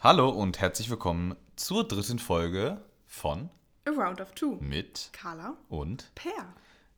[0.00, 3.50] Hallo und herzlich willkommen zur dritten Folge von
[3.86, 4.56] A Round of Two.
[4.60, 5.56] Mit Carla.
[5.68, 6.30] und Per.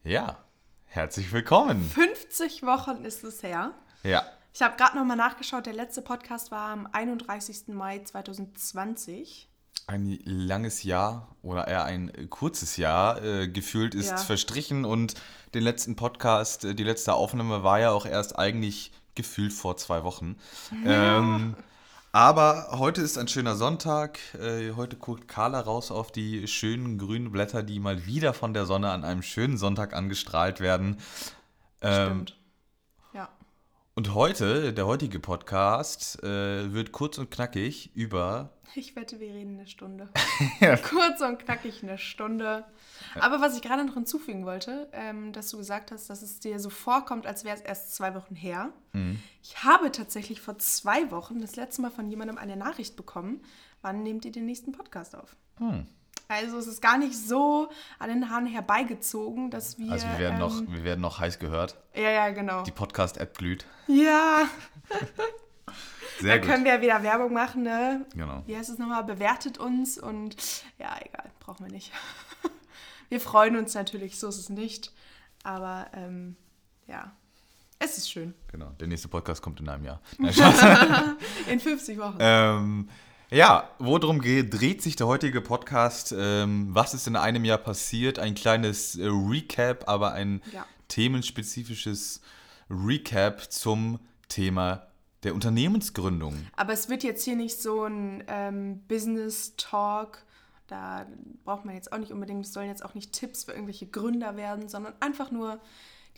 [0.05, 0.39] ja,
[0.85, 1.83] herzlich willkommen.
[1.83, 3.73] 50 Wochen ist es her.
[4.03, 7.69] Ja, Ich habe gerade nochmal nachgeschaut, der letzte Podcast war am 31.
[7.69, 9.49] Mai 2020.
[9.87, 14.17] ein langes Jahr oder eher ein kurzes Jahr äh, gefühlt ist Ja.
[14.19, 15.15] verstrichen und
[15.55, 20.05] den letzten Podcast, äh, die letzte Aufnahme war ja auch erst eigentlich gefühlt vor zwei
[20.05, 20.37] Wochen.
[20.85, 21.57] Ähm,
[22.13, 24.19] aber heute ist ein schöner Sonntag.
[24.35, 28.67] Äh, heute guckt Carla raus auf die schönen grünen Blätter, die mal wieder von der
[28.67, 30.99] Sonne an einem schönen Sonntag angestrahlt werden.
[31.83, 32.40] Ähm, Stimmt.
[34.01, 38.49] Und heute, der heutige Podcast, äh, wird kurz und knackig über.
[38.75, 40.09] Ich wette, wir reden eine Stunde.
[40.61, 40.79] Ja.
[40.79, 42.65] Kurz und knackig eine Stunde.
[43.17, 46.59] Aber was ich gerade noch hinzufügen wollte, ähm, dass du gesagt hast, dass es dir
[46.61, 48.73] so vorkommt, als wäre es erst zwei Wochen her.
[48.95, 49.21] Mhm.
[49.43, 53.43] Ich habe tatsächlich vor zwei Wochen das letzte Mal von jemandem eine Nachricht bekommen.
[53.83, 55.37] Wann nehmt ihr den nächsten Podcast auf?
[55.59, 55.87] Hm.
[56.31, 59.91] Also es ist gar nicht so an den Haaren herbeigezogen, dass wir.
[59.91, 61.77] Also wir werden, noch, ähm, wir werden noch heiß gehört.
[61.93, 62.63] Ja, ja, genau.
[62.63, 63.67] Die Podcast-App glüht.
[63.89, 64.47] Ja,
[66.21, 68.07] Sehr da können wir ja wieder Werbung machen, ne?
[68.15, 68.45] Genau.
[68.47, 69.03] Wie heißt es nochmal?
[69.03, 70.37] Bewertet uns und
[70.79, 71.91] ja, egal, brauchen wir nicht.
[73.09, 74.93] Wir freuen uns natürlich, so ist es nicht.
[75.43, 76.37] Aber ähm,
[76.87, 77.11] ja,
[77.81, 78.35] es ist schön.
[78.53, 78.69] genau.
[78.79, 80.01] Der nächste Podcast kommt in einem Jahr.
[80.19, 81.17] Nein.
[81.49, 82.19] In 50 Wochen.
[82.21, 82.89] ähm,
[83.31, 86.15] ja, worum dreht sich der heutige Podcast?
[86.17, 88.19] Ähm, was ist in einem Jahr passiert?
[88.19, 90.67] Ein kleines äh, Recap, aber ein Ja.
[90.89, 92.21] themenspezifisches
[92.69, 94.87] Recap zum Thema
[95.23, 96.35] der Unternehmensgründung.
[96.57, 100.25] Aber es wird jetzt hier nicht so ein ähm, Business-Talk.
[100.67, 101.07] Da
[101.45, 104.37] braucht man jetzt auch nicht unbedingt, es sollen jetzt auch nicht Tipps für irgendwelche Gründer
[104.37, 105.61] werden, sondern einfach nur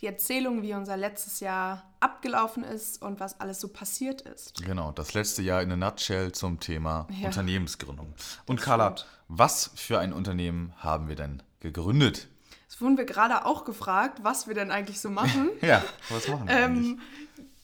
[0.01, 4.61] die Erzählung, wie unser letztes Jahr abgelaufen ist und was alles so passiert ist.
[4.65, 7.27] Genau, das letzte Jahr in a nutshell zum Thema Ja.
[7.27, 8.13] Unternehmensgründung.
[8.45, 9.07] Und Das Carla, stimmt.
[9.29, 12.27] was für ein Unternehmen haben wir denn gegründet?
[12.67, 15.49] Es wurden wir gerade auch gefragt, was wir denn eigentlich so machen.
[15.61, 16.97] Ja, was machen wir eigentlich?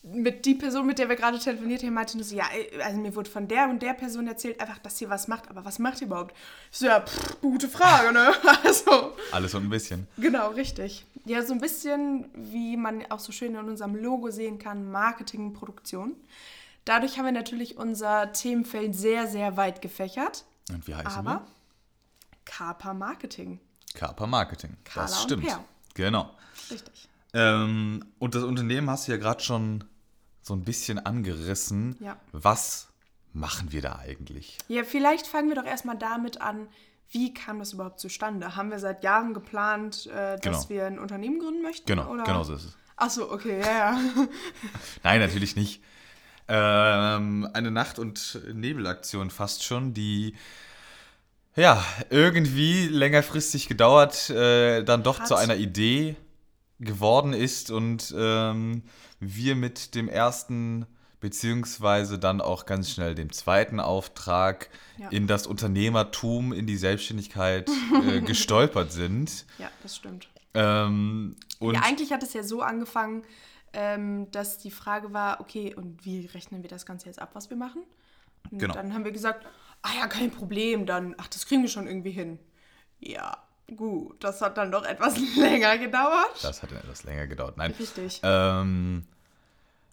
[0.01, 2.99] Mit die Person, mit der wir gerade telefoniert haben, meinte nur so, ja, ey, also
[2.99, 5.77] mir wurde von der und der Person erzählt, einfach, dass ihr was macht, aber was
[5.77, 6.35] macht ihr überhaupt?
[6.71, 8.31] Ich so, ja, pff, gute Frage, ne?
[8.63, 10.07] Also, Alles und ein bisschen.
[10.17, 11.05] Genau, richtig.
[11.25, 15.53] Ja, so ein bisschen, wie man auch so schön in unserem Logo sehen kann, Marketing,
[15.53, 16.15] Produktion.
[16.85, 20.45] Dadurch haben wir natürlich unser Themenfeld sehr, sehr weit gefächert.
[20.71, 21.45] Und wie heißen Aber
[22.45, 23.59] Kapa Marketing.
[23.93, 23.99] wir?
[23.99, 24.77] Kapa Marketing.
[24.85, 25.45] Carla das stimmt.
[25.93, 26.29] Genau.
[26.71, 27.08] Richtig.
[27.33, 29.83] Ähm, und das Unternehmen hast du ja gerade schon
[30.41, 31.95] so ein bisschen angerissen.
[31.99, 32.17] Ja.
[32.31, 32.87] Was
[33.33, 34.57] machen wir da eigentlich?
[34.67, 36.67] Ja, vielleicht fangen wir doch erstmal damit an,
[37.11, 38.55] wie kam das überhaupt zustande?
[38.55, 40.69] Haben wir seit Jahren geplant, äh, dass Genau.
[40.69, 41.85] wir ein Unternehmen gründen möchten?
[41.87, 42.23] Genau, oder?
[42.23, 42.77] genau so ist es.
[42.95, 43.99] Achso, okay, ja, ja.
[45.03, 45.81] Nein, natürlich nicht.
[46.47, 50.35] Ähm, eine Nacht- und Nebelaktion fast schon, die
[51.55, 55.27] ja irgendwie längerfristig gedauert, äh, dann doch Hat.
[55.27, 56.15] zu einer Idee
[56.79, 58.83] geworden ist und ähm,
[59.19, 60.85] wir mit dem ersten
[61.19, 65.09] beziehungsweise dann auch ganz schnell dem zweiten Auftrag Ja.
[65.09, 67.69] in das Unternehmertum, in die Selbstständigkeit
[68.05, 69.45] äh, gestolpert sind.
[69.57, 70.29] Ja, das stimmt.
[70.53, 73.23] Ähm, und ja, eigentlich hat es ja so angefangen,
[73.73, 77.49] ähm, dass die Frage war, okay, und wie rechnen wir das Ganze jetzt ab, was
[77.49, 77.83] wir machen?
[78.49, 78.73] Und Genau.
[78.73, 79.45] dann haben wir gesagt,
[79.81, 82.39] ah ja, kein Problem, dann, ach, das kriegen wir schon irgendwie hin.
[82.99, 83.37] Ja,
[83.75, 86.41] gut, das hat dann doch etwas länger gedauert.
[86.41, 87.57] das hat etwas länger gedauert.
[87.57, 88.19] Nein, Richtig.
[88.23, 89.03] Ähm,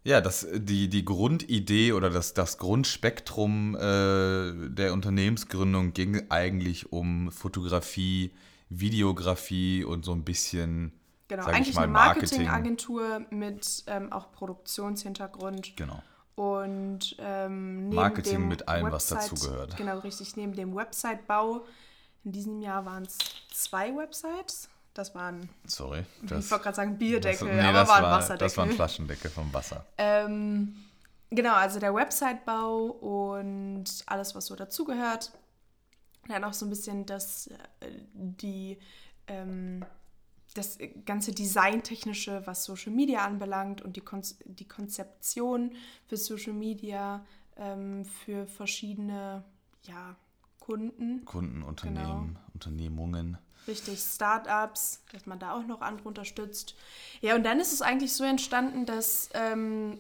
[0.05, 7.33] ja, das, die, die Grundidee oder das, das Grundspektrum äh, der Unternehmensgründung ging eigentlich um
[7.33, 8.31] Fotografie,
[8.69, 10.93] Videografie und so ein bisschen,
[11.29, 12.45] Genau, eigentlich mal, eine Marketing.
[12.45, 15.77] Marketingagentur mit ähm, auch Produktionshintergrund.
[15.77, 16.01] Genau.
[16.37, 19.77] Und ähm, Marketing mit allem, was Website- dazugehört.
[19.77, 20.37] Genau, richtig.
[20.37, 21.65] Neben dem Website-Bau,
[22.27, 23.17] in diesem Jahr waren es
[23.53, 24.69] zwei Websites.
[24.93, 26.05] Das waren, Sorry.
[26.23, 28.47] ich wollte gerade sagen Bierdeckel, das, nee, aber das, waren war, Wasserdeckel.
[28.47, 29.87] das waren Flaschendeckel vom Wasser.
[29.99, 30.75] Ähm,
[31.31, 35.33] genau, also der Website-Bau und alles, was so dazugehört.
[36.29, 37.47] Dann auch so ein bisschen das,
[37.81, 38.79] äh, die,
[39.29, 39.85] ähm,
[40.55, 47.25] das ganze Designtechnische, was Social Media anbelangt und die, Konz die Konzeption für Social Media
[47.57, 49.45] ähm, für verschiedene
[49.83, 50.17] ja,
[50.67, 51.25] Kunden.
[51.25, 52.41] Kunden, Unternehmen, Genau.
[52.55, 53.39] Unternehmungen.
[53.69, 56.75] Richtig, Startups, dass man da auch noch andere unterstützt.
[57.21, 59.99] Ja, und dann ist es eigentlich so entstanden, dass ähm,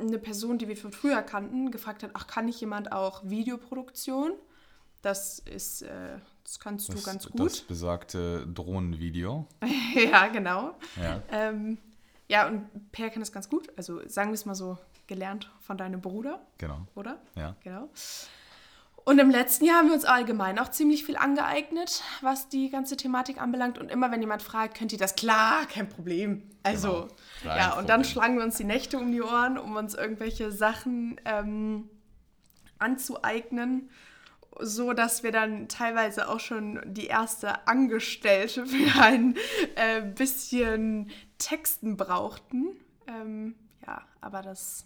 [0.00, 4.32] eine Person, die wir von früher kannten, gefragt hat, ach, kann nicht jemand auch Videoproduktion?
[5.02, 7.64] Das ist, äh, das kannst du Das, ganz das gut.
[7.68, 9.46] besagte Drohnenvideo.
[9.94, 10.76] ja, genau.
[11.00, 11.22] Ja.
[11.30, 11.78] Ähm,
[12.28, 13.68] ja, und Per kann das ganz gut.
[13.76, 16.86] Also sagen wir es mal so, gelernt von deinem Bruder, Genau.
[16.94, 17.18] oder?
[17.34, 17.54] Ja.
[17.64, 17.88] Genau.
[19.08, 22.94] Und im letzten Jahr haben wir uns allgemein auch ziemlich viel angeeignet, was die ganze
[22.94, 23.78] Thematik anbelangt.
[23.78, 25.14] Und immer wenn jemand fragt, könnt ihr das?
[25.14, 26.42] Klar, kein Problem.
[26.62, 27.08] Also,
[27.42, 27.56] Genau.
[27.56, 31.18] ja, und dann schlagen wir uns die Nächte um die Ohren, um uns irgendwelche Sachen
[31.24, 31.88] ähm,
[32.78, 33.88] anzueignen,
[34.60, 39.36] so dass wir dann teilweise auch schon die erste Angestellte für ein
[39.76, 42.76] äh, bisschen Texten brauchten.
[43.06, 43.54] Ähm,
[43.86, 44.84] ja, aber das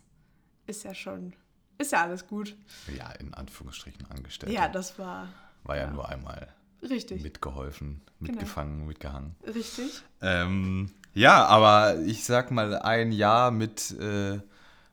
[0.68, 1.34] ist ja schon,
[1.82, 2.56] ist ja alles gut.
[2.96, 4.52] Ja, in Anführungsstrichen angestellt.
[4.52, 5.28] Ja, das war
[5.64, 6.48] War ja nur einmal
[6.82, 7.22] richtig.
[7.22, 8.32] mitgeholfen, Genau.
[8.32, 9.34] mitgefangen, mitgehangen.
[9.46, 10.02] Richtig.
[10.20, 14.40] Ähm, ja, aber ich sag mal, ein Jahr mit äh,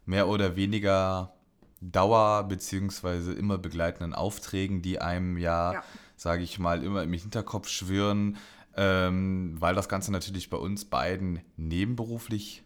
[0.06, 1.34] mehr oder weniger
[1.82, 5.84] Dauer beziehungsweise immer begleitenden Aufträgen, die einem ja, Ja.
[6.18, 8.38] sage ich mal, immer im Hinterkopf schwirren,
[8.76, 12.64] ähm, weil das Ganze natürlich bei uns beiden nebenberuflich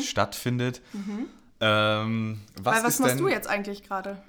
[0.00, 0.82] stattfindet.
[1.60, 4.22] Ähm, was Weil was machst denn, du jetzt eigentlich gerade?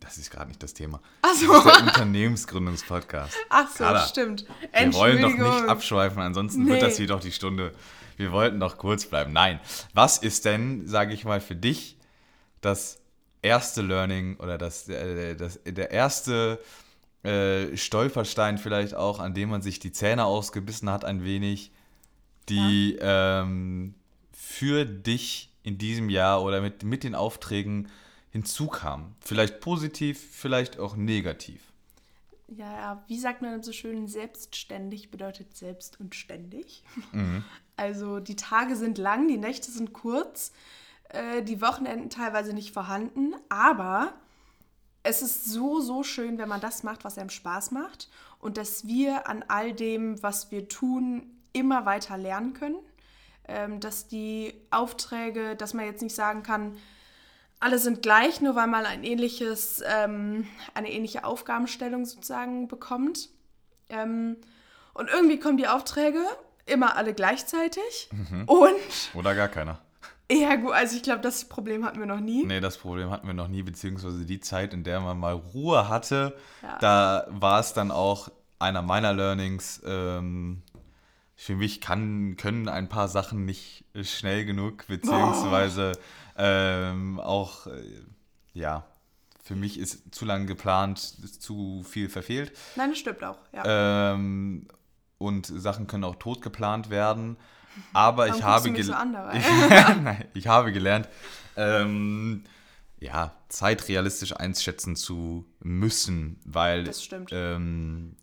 [0.00, 1.00] Das ist gerade nicht das Thema.
[1.22, 1.62] Ach Das ist so.
[1.62, 3.34] der Unternehmensgründungspodcast.
[3.50, 4.46] Ach so, Carla, stimmt.
[4.72, 6.86] Wir wollen doch nicht abschweifen, ansonsten wird Nee.
[6.86, 7.72] das hier doch die Stunde.
[8.16, 9.32] Wir wollten doch kurz bleiben.
[9.32, 9.60] Nein.
[9.94, 11.96] Was ist denn, sage ich mal, für dich
[12.60, 12.98] das
[13.42, 16.58] erste Learning oder das, äh, das, der erste
[17.22, 21.72] äh, Stolperstein vielleicht auch, an dem man sich die Zähne ausgebissen hat ein wenig,
[22.48, 23.94] die ähm,
[24.32, 27.88] für dich in diesem Jahr oder mit, mit den Aufträgen
[28.30, 29.14] hinzukam?
[29.20, 31.60] Vielleicht positiv, vielleicht auch negativ.
[32.48, 36.82] Ja, ja, wie sagt man so schön, selbstständig bedeutet selbst und ständig.
[37.12, 37.44] Mhm.
[37.76, 40.52] Also die Tage sind lang, die Nächte sind kurz,
[41.08, 44.12] äh, die Wochenenden teilweise nicht vorhanden, aber
[45.02, 48.86] es ist so, so schön, wenn man das macht, was einem Spaß macht und dass
[48.86, 51.22] wir an all dem, was wir tun,
[51.52, 52.76] immer weiter lernen können.
[53.48, 56.76] Ähm, dass die Aufträge, dass man jetzt nicht sagen kann,
[57.58, 63.28] alle sind gleich, nur weil man ein ähnliches, ähm, eine ähnliche Aufgabenstellung sozusagen bekommt.
[63.88, 64.36] Ähm,
[64.94, 66.22] und irgendwie kommen die Aufträge
[66.66, 68.08] immer alle gleichzeitig.
[68.46, 68.70] Und
[69.14, 69.80] Oder gar keiner.
[70.30, 72.44] ja, gut, also ich glaube, das Problem hatten wir noch nie.
[72.44, 75.88] Nee, das Problem hatten wir noch nie, beziehungsweise die Zeit, in der man mal Ruhe
[75.88, 76.78] hatte, Ja.
[76.78, 78.28] da war es dann auch
[78.58, 79.82] einer meiner Learnings.
[79.84, 80.62] Ähm,
[81.42, 85.92] für mich kann, können ein paar Sachen nicht äh, schnell genug, beziehungsweise
[86.36, 87.82] ähm, auch, äh,
[88.52, 88.84] ja,
[89.42, 92.52] für mich ist zu lang geplant, ist zu viel verfehlt.
[92.76, 93.38] Nein, das stimmt auch.
[93.54, 94.12] Ja.
[94.12, 94.68] Ähm,
[95.16, 97.38] und Sachen können auch tot geplant werden.
[97.94, 99.38] Aber Warum ich habe, so gel- dabei?
[100.34, 101.08] ich, ich habe gelernt,
[101.56, 102.44] ähm,
[102.98, 107.30] ja, Zeit realistisch einschätzen zu müssen, weil Das stimmt.
[107.32, 108.16] Ähm,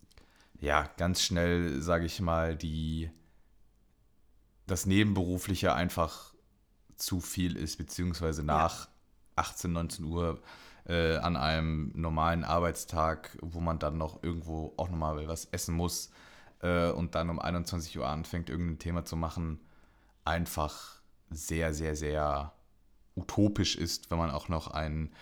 [0.60, 3.10] ja, ganz schnell, sage ich mal, die
[4.66, 6.34] das Nebenberufliche einfach
[6.96, 8.88] zu viel ist, beziehungsweise nach
[9.36, 10.42] 18, 19 Uhr
[10.86, 16.10] äh, an einem normalen Arbeitstag, wo man dann noch irgendwo auch nochmal was essen muss
[16.60, 19.60] äh, und dann um 21 Uhr anfängt, irgendein Thema zu machen,
[20.24, 21.00] einfach
[21.30, 22.52] sehr, sehr, sehr
[23.14, 25.12] utopisch ist, wenn man auch noch ein,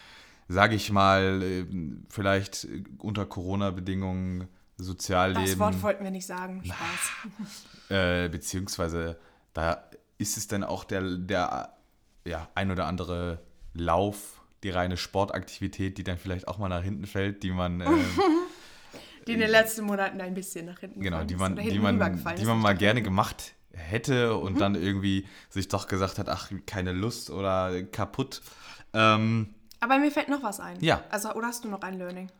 [0.48, 1.66] sage ich mal, äh,
[2.08, 2.66] vielleicht
[2.98, 4.48] unter Corona-Bedingungen
[4.78, 6.62] Sozialleben das Wort wollten wir nicht sagen.
[6.64, 7.90] Spaß.
[7.90, 9.18] äh, beziehungsweise
[9.54, 9.84] da
[10.18, 11.72] ist es dann auch der, der
[12.24, 13.40] ja, ein oder andere
[13.74, 17.88] Lauf, die reine Sportaktivität, die dann vielleicht auch mal nach hinten fällt, die man, ähm,
[19.26, 21.98] Die in den letzten Monaten ein bisschen nach hinten genau, die man, die man,
[22.36, 24.58] die man mal gerne gemacht hätte und Mhm.
[24.58, 28.40] dann irgendwie sich doch gesagt hat, ach, keine Lust oder kaputt.
[28.92, 30.78] Ähm, Aber mir fällt noch was ein.
[30.80, 31.02] Ja.
[31.10, 32.30] Also, oder hast du noch ein Learning?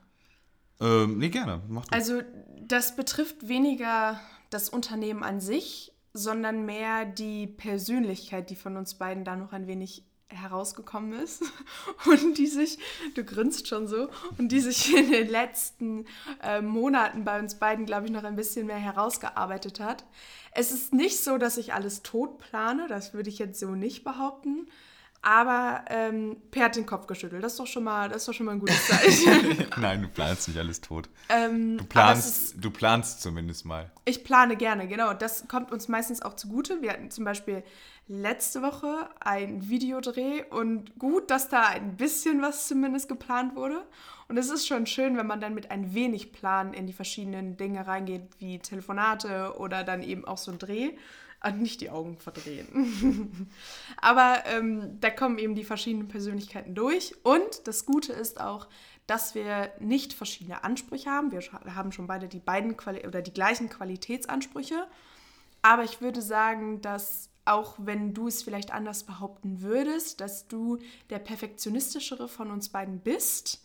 [0.80, 1.92] Ähm, nee, gerne, mach du.
[1.92, 2.23] Also,
[2.61, 9.25] das betrifft weniger das Unternehmen an sich, sondern mehr die Persönlichkeit, die von uns beiden
[9.25, 11.45] da noch ein wenig herausgekommen ist
[12.06, 12.78] und die sich,
[13.14, 16.04] du grinst schon so, und die sich in den letzten
[16.42, 20.04] äh, Monaten bei uns beiden, glaube ich, noch ein bisschen mehr herausgearbeitet hat.
[20.52, 24.04] Es ist nicht so, dass ich alles tot plane, das würde ich jetzt so nicht
[24.04, 24.68] behaupten.
[25.23, 27.42] Aber ähm, Per hat den Kopf geschüttelt.
[27.42, 29.66] Das ist doch schon mal, das ist doch schon mal ein gutes Zeichen.
[29.80, 31.08] Nein, du planst nicht alles tot.
[31.28, 33.90] ähm, Du es ist- planst, du planst zumindest mal.
[34.04, 35.12] Ich plane gerne, genau.
[35.14, 36.80] Das kommt uns meistens auch zugute.
[36.80, 37.64] Wir hatten zum Beispiel
[38.08, 43.85] letzte Woche ein Videodreh und gut, dass da ein bisschen was zumindest geplant wurde.
[44.28, 47.56] Und es ist schon schön, wenn man dann mit ein wenig Plan in die verschiedenen
[47.56, 50.92] Dinge reingeht, wie Telefonate oder dann eben auch so ein Dreh.
[51.47, 53.49] Und nicht die Augen verdrehen.
[53.97, 57.15] Aber ähm, da kommen eben die verschiedenen Persönlichkeiten durch.
[57.23, 58.69] Und das Gute ist auch,
[59.07, 61.31] dass wir nicht verschiedene Ansprüche haben.
[61.31, 61.41] Wir
[61.75, 64.87] haben schon beide die beiden Quali oder die gleichen Qualitätsansprüche.
[65.62, 70.79] Aber ich würde sagen, dass auch wenn du es vielleicht anders behaupten würdest, dass du
[71.11, 73.65] der perfektionistischere von uns beiden bist,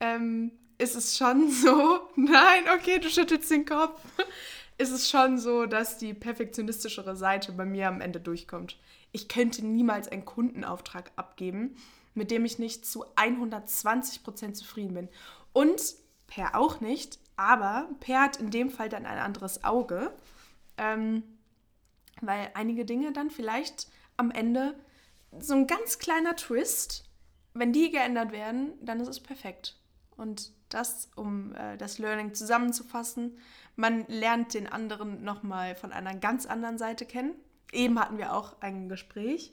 [0.00, 4.00] ähm, ist es schon so, nein, okay, du schüttelst den Kopf,
[4.78, 8.78] ist es schon so, dass die perfektionistischere Seite bei mir am Ende durchkommt.
[9.12, 11.76] Ich könnte niemals einen Kundenauftrag abgeben,
[12.14, 15.08] mit dem ich nicht zu 120% zufrieden bin.
[15.52, 15.80] Und
[16.26, 20.12] Per auch nicht, aber Per hat in dem Fall dann ein anderes Auge,
[20.76, 21.22] ähm,
[22.20, 24.74] weil einige Dinge dann vielleicht am Ende
[25.38, 27.04] so ein ganz kleiner Twist,
[27.54, 29.76] wenn die geändert werden, dann ist es perfekt.
[30.16, 33.38] Und das, um äh, das Learning zusammenzufassen,
[33.76, 37.34] man lernt den anderen nochmal von einer ganz anderen Seite kennen.
[37.72, 39.52] Eben hatten wir auch ein Gespräch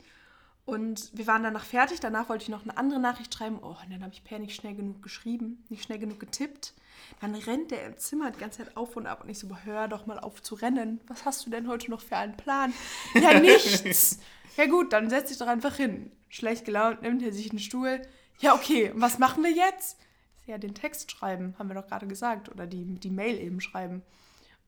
[0.65, 1.99] und wir waren danach fertig.
[1.99, 3.59] Danach wollte ich noch eine andere Nachricht schreiben.
[3.61, 6.73] Oh, und dann habe ich Per nicht schnell genug geschrieben, nicht schnell genug getippt.
[7.19, 9.87] Dann rennt der im Zimmer die ganze Zeit auf und ab und ich so, hör
[9.87, 11.01] doch mal auf zu rennen.
[11.07, 12.73] Was hast du denn heute noch für einen Plan?
[13.15, 14.19] Ja, nichts.
[14.57, 16.11] ja gut, dann setz dich doch einfach hin.
[16.29, 18.01] Schlecht gelaunt, nimmt er sich einen Stuhl.
[18.39, 19.97] Ja, okay, was machen wir jetzt?
[20.45, 22.49] Ja, den Text schreiben, haben wir doch gerade gesagt.
[22.49, 24.01] Oder die, die Mail eben schreiben.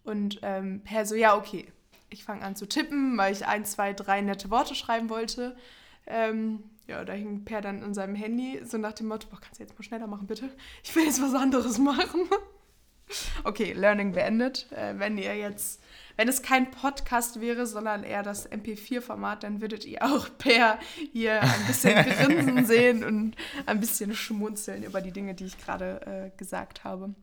[0.03, 1.71] Und ähm, Per so, ja, okay.
[2.09, 5.57] Ich fange an zu tippen, weil ich ein, zwei, drei nette Worte schreiben wollte.
[6.07, 9.59] Ähm, ja, da hing Per dann an seinem Handy, so nach dem Motto, boah, kannst
[9.59, 10.49] du jetzt mal schneller machen, bitte?
[10.83, 12.21] Ich will jetzt was anderes machen.
[13.43, 14.71] Okay, Learning beendet.
[14.71, 15.81] Äh, wenn ihr jetzt,
[16.15, 20.79] wenn es kein Podcast wäre, sondern eher das MP4-Format, dann würdet ihr auch Per
[21.11, 23.35] hier ein bisschen grinsen sehen und
[23.65, 27.13] ein bisschen schmunzeln über die Dinge, die ich gerade äh, gesagt habe.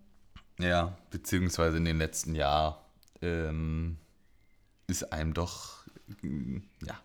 [0.58, 2.76] Ja, beziehungsweise in den letzten Jahren
[3.22, 3.96] ähm,
[4.86, 5.86] ist einem doch,
[6.22, 7.00] ja,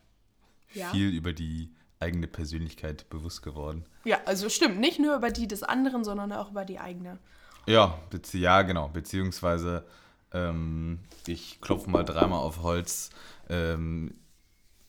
[0.73, 0.89] ja.
[0.91, 3.85] viel über die eigene Persönlichkeit bewusst geworden.
[4.03, 4.79] Ja, also stimmt.
[4.79, 7.17] Nicht nur über die des anderen, sondern auch über die eigene.
[7.67, 7.99] Ja,
[8.33, 8.87] ja genau.
[8.87, 9.85] Beziehungsweise,
[10.33, 13.09] ähm, ich klopfe mal dreimal auf Holz.
[13.49, 14.15] Ähm,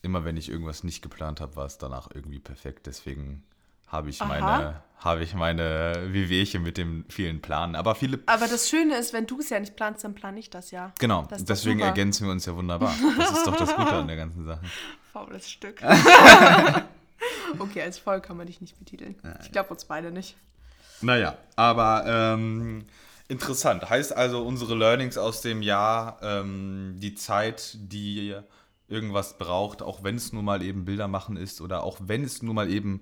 [0.01, 2.87] immer wenn ich irgendwas nicht geplant habe, war es danach irgendwie perfekt.
[2.87, 3.43] Deswegen
[3.87, 7.75] habe ich meine, habe ich meine Wehwehchen mit dem vielen Planen.
[7.75, 8.19] Aber viele.
[8.27, 10.93] Aber das Schöne ist, wenn du es ja nicht planst, dann plane ich das ja.
[10.99, 11.25] Genau.
[11.29, 12.93] Das deswegen ergänzen wir uns ja wunderbar.
[13.17, 14.61] Das ist doch das Gute an der ganzen Sache.
[15.11, 15.81] Faules Stück.
[17.59, 19.15] okay, als faul kann man dich nicht betiteln.
[19.41, 20.37] Ich glaube uns beide nicht.
[21.01, 22.85] Naja, aber ähm,
[23.27, 23.89] interessant.
[23.89, 28.35] Heißt also, unsere Learnings aus dem Jahr, ähm, die Zeit, die
[28.87, 32.41] irgendwas braucht, auch wenn es nur mal eben Bilder machen ist oder auch wenn es
[32.41, 33.01] nur mal eben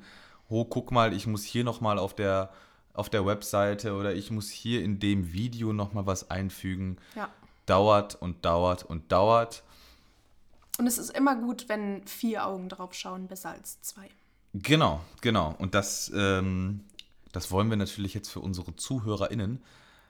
[0.50, 2.50] oh, guck mal, ich muss hier nochmal auf der,
[2.94, 6.98] auf der Webseite oder ich muss hier in dem Video nochmal was einfügen.
[7.16, 7.30] Ja.
[7.66, 9.64] Dauert und dauert und dauert.
[10.78, 14.10] Und es ist immer gut, wenn vier Augen drauf schauen, besser als zwei.
[14.54, 15.56] Genau, genau.
[15.58, 16.86] Und das, ähm,
[17.32, 19.64] das wollen wir natürlich jetzt für unsere ZuhörerInnen.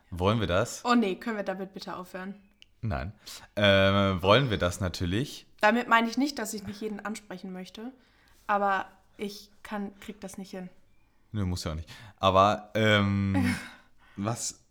[0.09, 0.83] Wollen wir das?
[0.85, 2.35] Oh nee, können wir damit bitte aufhören?
[2.81, 3.11] Nein.
[3.55, 5.45] Äh, wollen wir das natürlich?
[5.59, 7.91] Damit meine ich nicht, dass ich nicht jeden ansprechen möchte.
[8.45, 8.85] Aber
[9.17, 10.69] ich kann, krieg das nicht hin.
[11.31, 11.89] Nö, muss ja auch nicht.
[12.19, 13.55] Aber ähm,
[14.15, 14.63] was,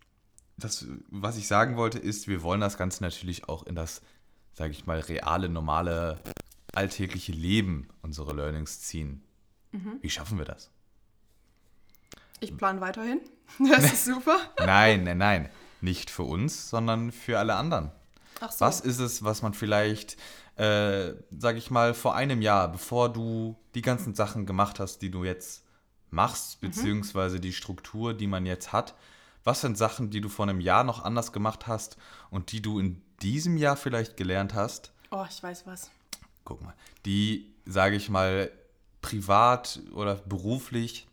[0.57, 4.01] das, was ich sagen wollte, ist, wir wollen das Ganze natürlich auch in das,
[4.53, 6.19] sage ich mal, reale, normale,
[6.73, 9.23] alltägliche Leben unsere Learnings ziehen.
[9.71, 9.99] Mhm.
[10.01, 10.71] Wie schaffen wir das?
[12.39, 13.21] Ich plane weiterhin.
[13.59, 14.37] Das ist super.
[14.59, 15.49] nein, nein, nein.
[15.81, 17.91] Nicht für uns, sondern für alle anderen.
[18.41, 18.65] Ach so.
[18.65, 20.17] Was ist es, was man vielleicht
[20.57, 25.11] äh, sag ich mal, vor einem Jahr, bevor du die ganzen Sachen gemacht hast, die
[25.11, 25.63] du jetzt
[26.09, 26.67] machst, mhm.
[26.67, 28.95] beziehungsweise die Struktur, die man jetzt hat,
[29.43, 31.97] was sind Sachen, die du vor einem Jahr noch anders gemacht hast
[32.31, 34.91] und die du in diesem Jahr vielleicht gelernt hast?
[35.11, 35.91] Oh, ich weiß was.
[36.43, 36.73] Guck mal.
[37.05, 38.51] Die, sage ich mal,
[39.01, 41.06] privat oder beruflich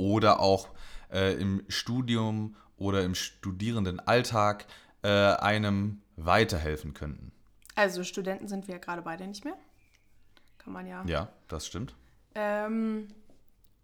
[0.00, 0.68] oder auch
[1.12, 4.66] äh, im Studium oder im Studierendenalltag
[5.02, 7.32] äh, einem weiterhelfen könnten.
[7.74, 9.56] Also Studenten sind wir ja gerade beide nicht mehr.
[10.58, 11.04] Kann man ja.
[11.06, 11.94] Ja, das stimmt.
[12.34, 13.08] Ähm,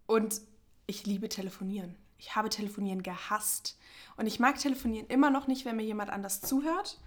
[0.07, 0.41] und
[0.87, 1.95] ich liebe telefonieren.
[2.19, 3.79] Ich habe telefonieren gehasst.
[4.17, 6.99] Und ich mag telefonieren immer noch nicht, wenn mir jemand anders zuhört.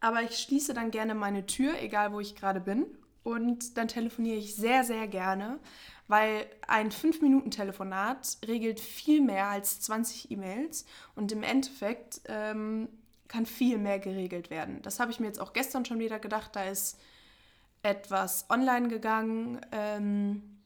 [0.00, 2.86] Aber ich schließe dann gerne meine Tür, egal wo ich gerade bin.
[3.22, 5.58] Und dann telefoniere ich sehr, sehr gerne,
[6.08, 10.86] weil ein 5-Minuten-Telefonat regelt viel mehr als 20 E-Mails.
[11.14, 12.88] Und im Endeffekt ähm,
[13.28, 14.82] kann viel mehr geregelt werden.
[14.82, 16.56] Das habe ich mir jetzt auch gestern schon wieder gedacht.
[16.56, 16.98] Da ist
[17.82, 20.60] etwas online gegangen, ähm,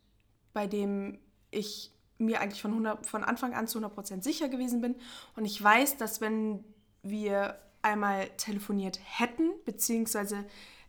[0.52, 1.18] bei dem
[1.50, 4.94] ich mir eigentlich von, 100, von Anfang an zu 100% sicher gewesen bin.
[5.36, 6.64] Und ich weiß, dass wenn
[7.02, 10.44] wir einmal telefoniert hätten, beziehungsweise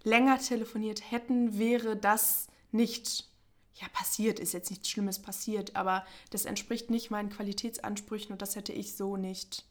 [0.05, 3.27] länger telefoniert hätten, wäre das nicht
[3.75, 8.55] ja, passiert, ist jetzt nichts Schlimmes passiert, aber das entspricht nicht meinen Qualitätsansprüchen und das
[8.55, 9.65] hätte ich so nicht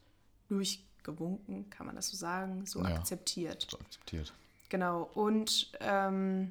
[0.49, 3.67] durch gewunken, kann man das so sagen, so ja, akzeptiert.
[3.71, 4.35] So akzeptiert.
[4.69, 5.11] Genau.
[5.15, 6.51] Und ähm,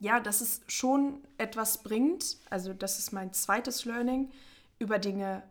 [0.00, 4.30] ja, dass es schon etwas bringt, also das ist mein zweites Learning,
[4.78, 5.42] über Dinge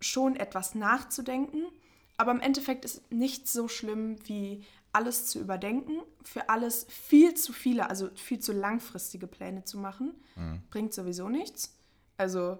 [0.00, 1.62] schon etwas nachzudenken,
[2.16, 7.52] aber im Endeffekt ist nichts so schlimm wie alles zu überdenken, für alles viel zu
[7.52, 10.62] viele, also viel zu langfristige Pläne zu machen, mhm.
[10.70, 11.76] bringt sowieso nichts.
[12.16, 12.58] Also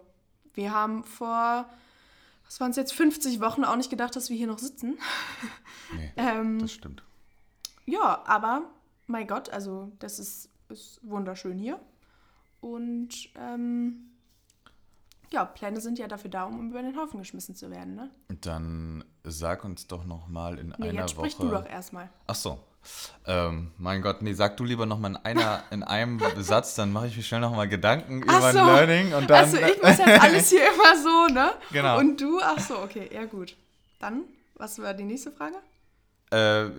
[0.55, 1.69] wir haben vor,
[2.45, 4.99] was waren es jetzt, 50 Wochen auch nicht gedacht, dass wir hier noch sitzen.
[5.95, 7.05] Nee, ähm, das stimmt.
[7.85, 8.71] Ja, aber
[9.07, 11.79] mein Gott, also das ist, ist wunderschön hier.
[12.61, 14.15] Und ähm,
[15.31, 18.11] ja, Pläne sind ja dafür da, um über den Haufen geschmissen zu werden, ne?
[18.41, 21.31] Dann sag uns doch noch mal in nee, einer jetzt Woche.
[21.31, 22.09] Sprich du doch erstmal.
[22.27, 22.59] Ach so.
[23.27, 26.93] Ähm, mein Gott, nee, sag du lieber noch mal in einer in einem Satz, dann
[26.93, 28.59] mache ich mir schnell noch mal Gedanken ach über so.
[28.59, 29.45] ein Learning und dann.
[29.45, 31.53] Also ich muss jetzt alles hier immer so, ne?
[31.73, 31.99] Genau.
[31.99, 33.57] Und du, ach so, okay, ja gut.
[33.99, 34.25] Dann,
[34.57, 35.57] was war die nächste Frage?
[36.31, 36.71] Äh,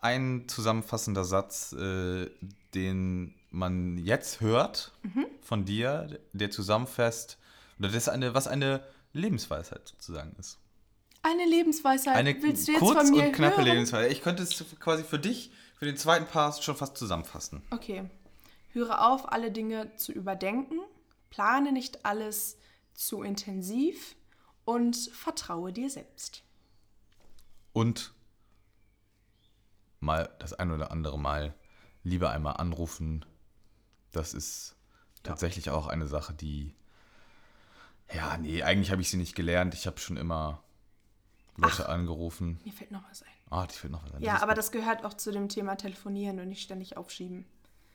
[0.00, 2.28] ein zusammenfassender Satz, äh,
[2.74, 5.26] den man jetzt hört mhm.
[5.40, 7.38] von dir, der zusammenfasst,
[7.78, 8.82] oder das eine, was eine
[9.12, 10.58] Lebensweisheit sozusagen ist.
[11.24, 12.16] Eine Lebensweisheit.
[12.16, 13.66] Eine Willst du jetzt kurz von mir und knappe hören?
[13.66, 14.12] Lebensweisheit.
[14.12, 17.62] Ich könnte es quasi für dich, für den zweiten Part schon fast zusammenfassen.
[17.70, 18.10] Okay.
[18.74, 20.80] Höre auf, alle Dinge zu überdenken,
[21.30, 22.58] plane nicht alles
[22.92, 24.16] zu intensiv
[24.66, 26.42] und vertraue dir selbst.
[27.72, 28.12] Und
[30.00, 31.54] mal das ein oder andere Mal
[32.02, 33.24] lieber einmal anrufen.
[34.12, 34.76] Das ist
[35.22, 35.72] tatsächlich ja.
[35.72, 36.74] auch eine Sache, die
[38.12, 39.72] ja, nee, eigentlich habe ich sie nicht gelernt.
[39.72, 40.62] Ich habe schon immer
[41.56, 42.60] Leute Ach, angerufen.
[42.64, 43.28] Mir fällt noch was ein.
[43.50, 44.22] Ah, die fällt noch was ein.
[44.22, 47.46] Ja, das aber das gehört auch zu dem Thema Telefonieren und nicht ständig aufschieben.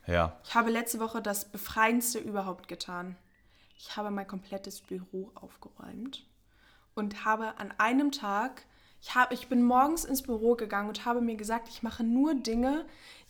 [0.08, 0.38] Ja.
[0.44, 3.18] Ich habe letzte Woche das Befreiendste überhaupt getan.
[3.78, 6.26] Ich habe mein komplettes Büro aufgeräumt
[6.96, 8.64] und habe an einem Tag,
[9.02, 12.36] ich, habe, ich bin morgens ins Büro gegangen und habe mir gesagt, ich mache nur
[12.36, 12.86] Dinge,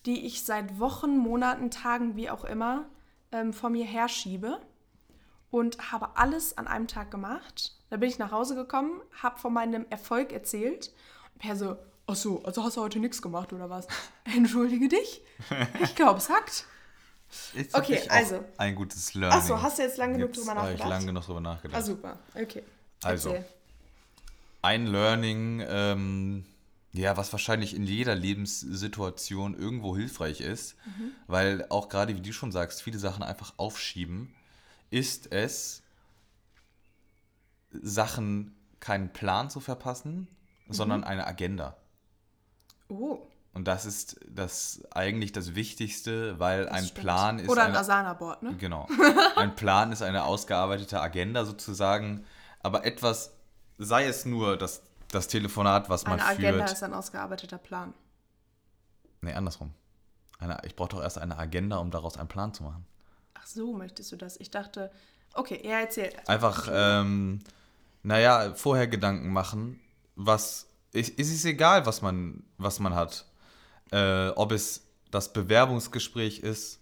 [0.05, 2.85] die ich seit Wochen, Monaten, Tagen, wie auch immer,
[3.31, 4.59] ähm, vor mir herschiebe
[5.51, 7.73] und habe alles an einem Tag gemacht.
[7.89, 10.91] Da bin ich nach Hause gekommen, habe von meinem Erfolg erzählt
[11.33, 11.77] und Per so,
[12.07, 13.87] ach so, also hast du heute nichts gemacht oder was?
[14.35, 15.21] Entschuldige dich?
[15.81, 16.65] Ich glaube, es hackt.
[17.53, 18.43] Jetzt okay, also.
[18.57, 19.39] Ein gutes Learning.
[19.39, 20.79] Achso, hast du jetzt lange genug drüber nachgedacht?
[20.79, 21.79] Ich lange genug drüber nachgedacht.
[21.79, 22.19] Ah, super.
[22.33, 22.63] Okay.
[23.03, 23.35] Also,
[24.61, 26.45] ein Learning, ähm,
[26.91, 31.11] ja, was wahrscheinlich in jeder Lebenssituation irgendwo hilfreich ist, mhm.
[31.27, 34.33] weil auch gerade, wie du schon sagst, viele Sachen einfach aufschieben
[34.89, 35.83] ist es,
[37.71, 40.27] Sachen keinen Plan zu verpassen,
[40.67, 40.73] mhm.
[40.73, 41.77] sondern eine Agenda.
[42.87, 43.19] Oh.
[43.53, 46.99] Und das ist das eigentlich das Wichtigste, weil das ein stimmt.
[47.01, 47.49] Plan ist.
[47.49, 48.55] Oder ein Asana-Board, ne?
[48.57, 48.87] Genau.
[49.35, 52.25] Ein Plan ist eine ausgearbeitete Agenda sozusagen.
[52.61, 53.33] Aber etwas,
[53.77, 56.39] sei es nur das, das Telefonat, was man eine führt.
[56.39, 57.93] Eine Agenda ist ein ausgearbeiteter Plan.
[59.21, 59.73] Nee, andersrum.
[60.37, 62.85] Eine, ich brauche doch erst eine Agenda, um daraus einen Plan zu machen.
[63.53, 64.39] So, möchtest du das?
[64.39, 64.91] Ich dachte,
[65.33, 66.11] okay, ja, erzähl.
[66.27, 67.39] Einfach, ähm,
[68.03, 69.79] naja, vorher Gedanken machen,
[70.15, 73.25] was, ist, ist es egal, was man, was man hat.
[73.91, 76.79] Äh, ob es das Bewerbungsgespräch ist,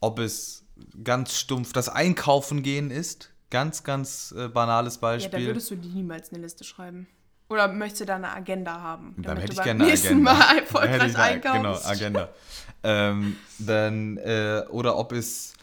[0.00, 0.64] ob es
[1.04, 3.30] ganz stumpf das Einkaufen gehen ist.
[3.50, 5.38] Ganz, ganz äh, banales Beispiel.
[5.38, 7.06] Ja, da würdest du dir niemals eine Liste schreiben.
[7.48, 9.14] Oder möchtest du da eine Agenda haben?
[9.18, 10.34] Dann hätte ich gerne eine Agenda.
[10.34, 11.62] Mal erfolgreich einkaufen.
[11.62, 12.28] Genau, Agenda.
[12.82, 15.54] ähm, dann, äh, oder ob es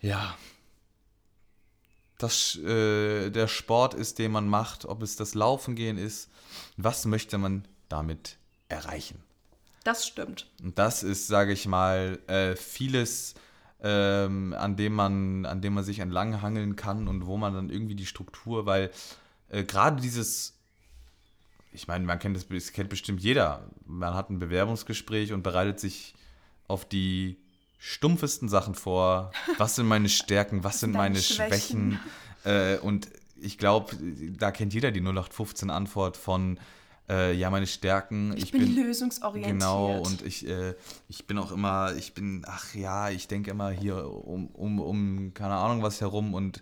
[0.00, 0.36] ja,
[2.18, 6.30] das, äh, der Sport ist, den man macht, ob es das Laufen gehen ist,
[6.76, 8.36] was möchte man damit
[8.68, 9.22] erreichen?
[9.84, 10.46] Das stimmt.
[10.62, 13.34] Und das ist, sage ich mal, äh, vieles,
[13.82, 17.70] ähm, an, dem man, an dem man sich entlang hangeln kann und wo man dann
[17.70, 18.90] irgendwie die Struktur, weil
[19.48, 20.58] äh, gerade dieses,
[21.72, 25.80] ich meine, man kennt das, das kennt bestimmt jeder, man hat ein Bewerbungsgespräch und bereitet
[25.80, 26.14] sich
[26.68, 27.38] auf die
[27.80, 29.32] stumpfesten Sachen vor.
[29.58, 31.98] Was sind meine Stärken, was sind meine Schwächen?
[32.44, 32.76] Schwächen?
[32.76, 33.08] Äh, und
[33.40, 33.96] ich glaube,
[34.38, 36.60] da kennt jeder die 0815 Antwort von
[37.08, 38.34] äh, ja, meine Stärken.
[38.36, 39.58] Ich, ich bin, bin, lösungsorientiert.
[39.58, 40.74] Genau, und ich, äh,
[41.08, 45.34] ich bin auch immer, ich bin, ach ja, ich denke immer hier um, um, um,
[45.34, 46.60] keine Ahnung was herum und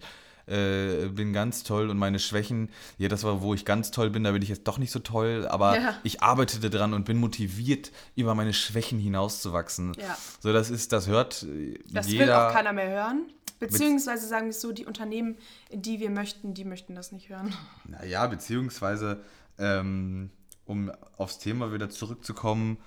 [0.48, 4.24] äh, bin ganz toll und meine Schwächen, ja, das war, wo ich ganz toll bin,
[4.24, 5.94] da bin ich jetzt doch nicht so toll, aber ja.
[6.02, 9.94] ich arbeitete dran und bin motiviert, über meine Schwächen hinauszuwachsen.
[9.98, 10.16] Ja.
[10.40, 11.86] So, das ist, das hört das jeder.
[11.92, 13.26] Das will auch keiner mehr hören.
[13.58, 15.36] Beziehungsweise sagen wir es so, die Unternehmen,
[15.72, 17.52] die wir möchten, die möchten das nicht hören.
[17.86, 19.20] Naja, beziehungsweise,
[19.58, 20.30] ähm,
[20.64, 22.78] um aufs Thema wieder zurückzukommen,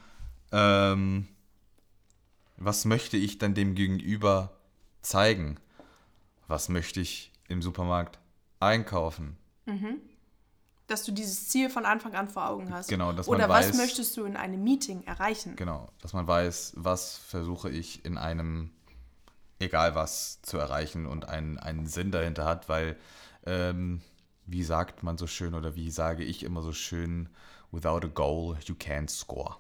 [0.52, 1.28] ähm,
[2.58, 4.52] was möchte ich dann dem Gegenüber
[5.02, 5.58] zeigen?
[6.48, 8.20] Was möchte ich im Supermarkt
[8.60, 9.38] einkaufen.
[9.66, 10.02] Mhm.
[10.88, 12.90] Dass du dieses Ziel von Anfang an vor Augen hast.
[12.90, 15.56] Genau, dass Oder man weiß, was möchtest du in einem Meeting erreichen?
[15.56, 18.72] Genau, dass man weiß, was versuche ich in einem,
[19.60, 22.98] egal was, zu erreichen und einen, einen Sinn dahinter hat, weil
[23.46, 24.02] ähm,
[24.46, 27.30] wie sagt man so schön oder wie sage ich immer so schön,
[27.72, 29.56] without a goal, you can't score.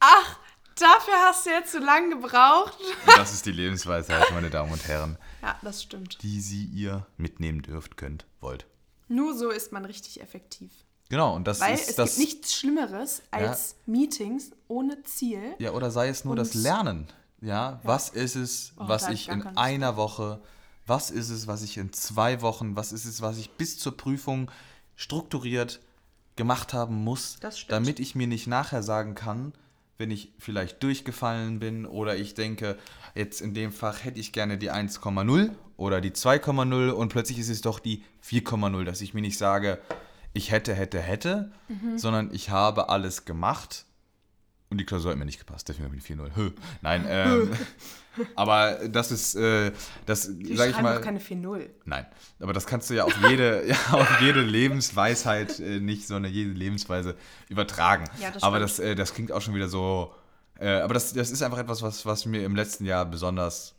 [0.00, 0.38] Ach,
[0.80, 2.76] dafür hast du jetzt so lange gebraucht.
[3.16, 6.22] Das ist die Lebensweisheit, meine Damen und Herren, Ja, das stimmt.
[6.22, 8.66] die Sie ihr mitnehmen dürft, könnt, wollt.
[9.08, 10.72] Nur so ist man richtig effektiv.
[11.10, 12.16] Genau, und das Weil ist es das.
[12.16, 15.54] gibt nichts Schlimmeres als Meetings ohne Ziel.
[15.58, 17.06] Ja, oder sei es nur das Lernen.
[17.40, 20.40] Ja, was ist es, Oh, was ich in einer Woche,
[20.86, 23.96] was ist es, was ich in zwei Wochen, was ist es, was ich bis zur
[23.96, 24.50] Prüfung
[24.96, 25.80] strukturiert
[26.36, 29.52] gemacht haben muss, damit ich mir nicht nachher sagen kann,
[29.98, 32.76] wenn ich vielleicht durchgefallen bin oder ich denke,
[33.14, 37.48] jetzt in dem Fach hätte ich gerne die 1,0 oder die 2,0 und plötzlich ist
[37.48, 39.78] es doch die 4,0, dass ich mir nicht sage,
[40.32, 41.96] ich hätte, hätte, hätte, Mhm.
[41.98, 43.86] sondern ich habe alles gemacht
[44.70, 46.34] und die Klausur hat mir nicht gepasst, deswegen habe ich die 4-0.
[46.34, 46.50] Hö.
[46.82, 47.50] Nein, ähm,
[48.34, 49.72] aber das ist, äh,
[50.06, 51.68] das sage ich mal, doch keine 4-0.
[51.84, 52.06] nein,
[52.40, 56.50] aber das kannst du ja auf jede, ja, auf jede Lebensweisheit äh, nicht, sondern jede
[56.50, 57.16] Lebensweise
[57.48, 58.04] übertragen.
[58.20, 58.70] Ja, das aber stimmt.
[58.70, 60.14] das, äh, das klingt auch schon wieder so,
[60.58, 63.74] äh, aber das, das ist einfach etwas, was, was mir im letzten Jahr besonders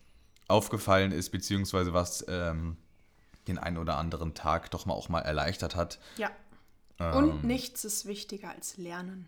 [0.47, 2.77] aufgefallen ist, beziehungsweise was ähm,
[3.47, 5.99] den einen oder anderen Tag doch mal auch mal erleichtert hat.
[6.17, 6.29] Ja.
[6.99, 7.13] Ähm.
[7.15, 9.27] Und nichts ist wichtiger als Lernen.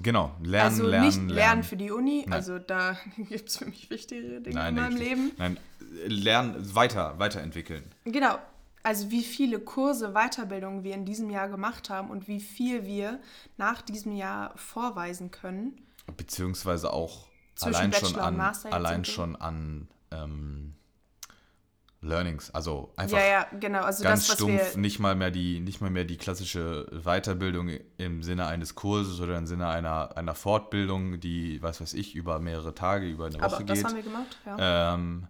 [0.00, 1.30] Genau, lernen, also lernen, nicht lernen.
[1.30, 2.32] lernen für die Uni, Nein.
[2.32, 4.96] also da gibt es für mich wichtigere Dinge Nein, in meinem.
[4.96, 5.32] Leben.
[5.38, 5.58] Nein,
[6.06, 7.84] lernen, weiter, weiterentwickeln.
[8.04, 8.38] Genau.
[8.84, 13.20] Also wie viele Kurse, Weiterbildungen wir in diesem Jahr gemacht haben und wie viel wir
[13.56, 15.76] nach diesem Jahr vorweisen können.
[16.16, 17.26] Beziehungsweise auch
[17.60, 19.12] allein schon an, allein und so.
[19.12, 19.88] schon an
[22.00, 22.50] Learnings.
[22.52, 23.82] Also einfach Ja, ja, genau.
[23.82, 28.22] Also ganz das, stumpf, nicht mal mehr die, nicht mal mehr die klassische Weiterbildung im
[28.22, 32.74] Sinne eines Kurses oder im Sinne einer, einer Fortbildung, die, was weiß ich, über mehrere
[32.74, 33.86] Tage, über eine Aber Woche das geht.
[33.86, 34.94] haben wir gemacht, ja.
[34.94, 35.26] ähm,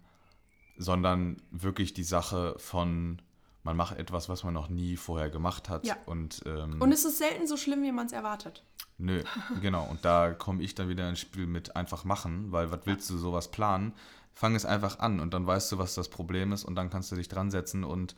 [0.77, 3.19] sondern wirklich die Sache von,
[3.63, 5.87] man macht etwas, was man noch nie vorher gemacht hat.
[5.87, 5.97] Ja.
[6.05, 8.63] Und, ähm, und es ist selten so schlimm, wie man es erwartet.
[8.99, 9.23] Nö,
[9.61, 9.85] genau.
[9.85, 13.17] Und da komme ich dann wieder ins Spiel mit einfach machen, weil was willst du
[13.17, 13.93] sowas planen?
[14.39, 17.11] Fang es einfach an und dann weißt du, was das Problem ist und dann kannst
[17.11, 18.15] du dich dran setzen und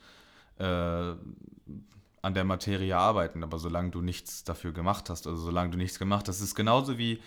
[0.59, 3.41] äh, an der Materie arbeiten.
[3.43, 6.53] Aber solange du nichts dafür gemacht hast, also solange du nichts gemacht hast, ist es
[6.53, 7.19] genauso wie,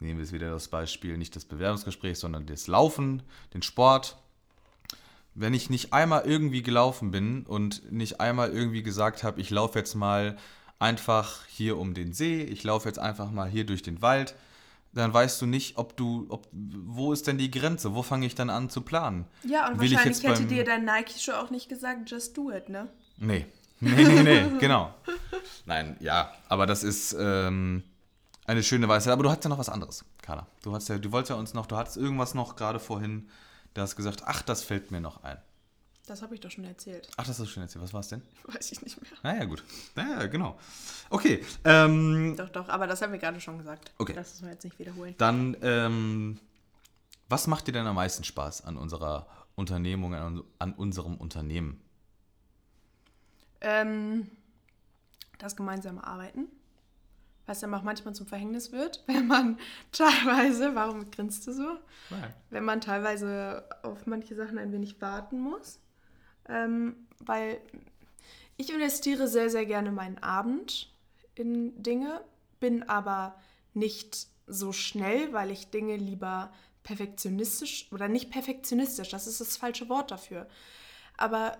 [0.00, 4.16] nehmen wir es wieder das Beispiel, nicht das Bewerbungsgespräch, sondern das Laufen, den Sport.
[5.34, 9.78] Wenn ich nicht einmal irgendwie gelaufen bin und nicht einmal irgendwie gesagt habe, ich laufe
[9.78, 10.38] jetzt mal
[10.78, 14.34] einfach hier um den See, ich laufe jetzt einfach mal hier durch den Wald,
[14.92, 17.94] dann weißt du nicht, ob du, ob, wo ist denn die Grenze?
[17.94, 19.26] Wo fange ich dann an zu planen?
[19.42, 22.68] Ja, und Will ich wahrscheinlich hätte dir dein Nike-Show auch nicht gesagt, just do it,
[22.68, 22.88] ne?
[23.16, 23.46] Nee.
[23.80, 24.94] Nee, nee, nee, genau.
[25.66, 27.82] Nein, ja, aber das ist ähm,
[28.44, 29.12] eine schöne Weisheit.
[29.12, 30.46] Aber du hattest ja noch was anderes, Carla.
[30.62, 33.28] Du, hast ja, du wolltest ja uns noch, du hattest irgendwas noch gerade vorhin,
[33.74, 35.38] du hast gesagt, ach, das fällt mir noch ein.
[36.06, 37.08] Das habe ich doch schon erzählt.
[37.16, 37.82] Ach, das ist schön erzählt.
[37.82, 38.22] Was war es denn?
[38.44, 39.10] Weiß ich nicht mehr.
[39.22, 39.62] Naja, gut.
[39.94, 40.58] Naja, genau.
[41.10, 43.92] Okay, ähm, Doch, doch, aber das haben wir gerade schon gesagt.
[43.98, 44.12] Okay.
[44.12, 45.14] Das müssen wir jetzt nicht wiederholen.
[45.18, 46.40] Dann, ähm,
[47.28, 51.80] was macht dir denn am meisten Spaß an unserer Unternehmung, an, an unserem Unternehmen?
[53.60, 54.28] Ähm,
[55.38, 56.48] das gemeinsame Arbeiten.
[57.46, 59.58] Was dann auch manchmal zum Verhängnis wird, wenn man
[59.92, 61.78] teilweise, warum grinst du so?
[62.50, 65.78] Wenn man teilweise auf manche Sachen ein wenig warten muss.
[66.48, 67.60] Ähm, weil
[68.56, 70.92] ich investiere sehr, sehr gerne meinen Abend
[71.34, 72.24] in Dinge,
[72.60, 73.38] bin aber
[73.74, 76.52] nicht so schnell, weil ich Dinge lieber
[76.82, 80.48] perfektionistisch oder nicht perfektionistisch, das ist das falsche Wort dafür.
[81.16, 81.56] Aber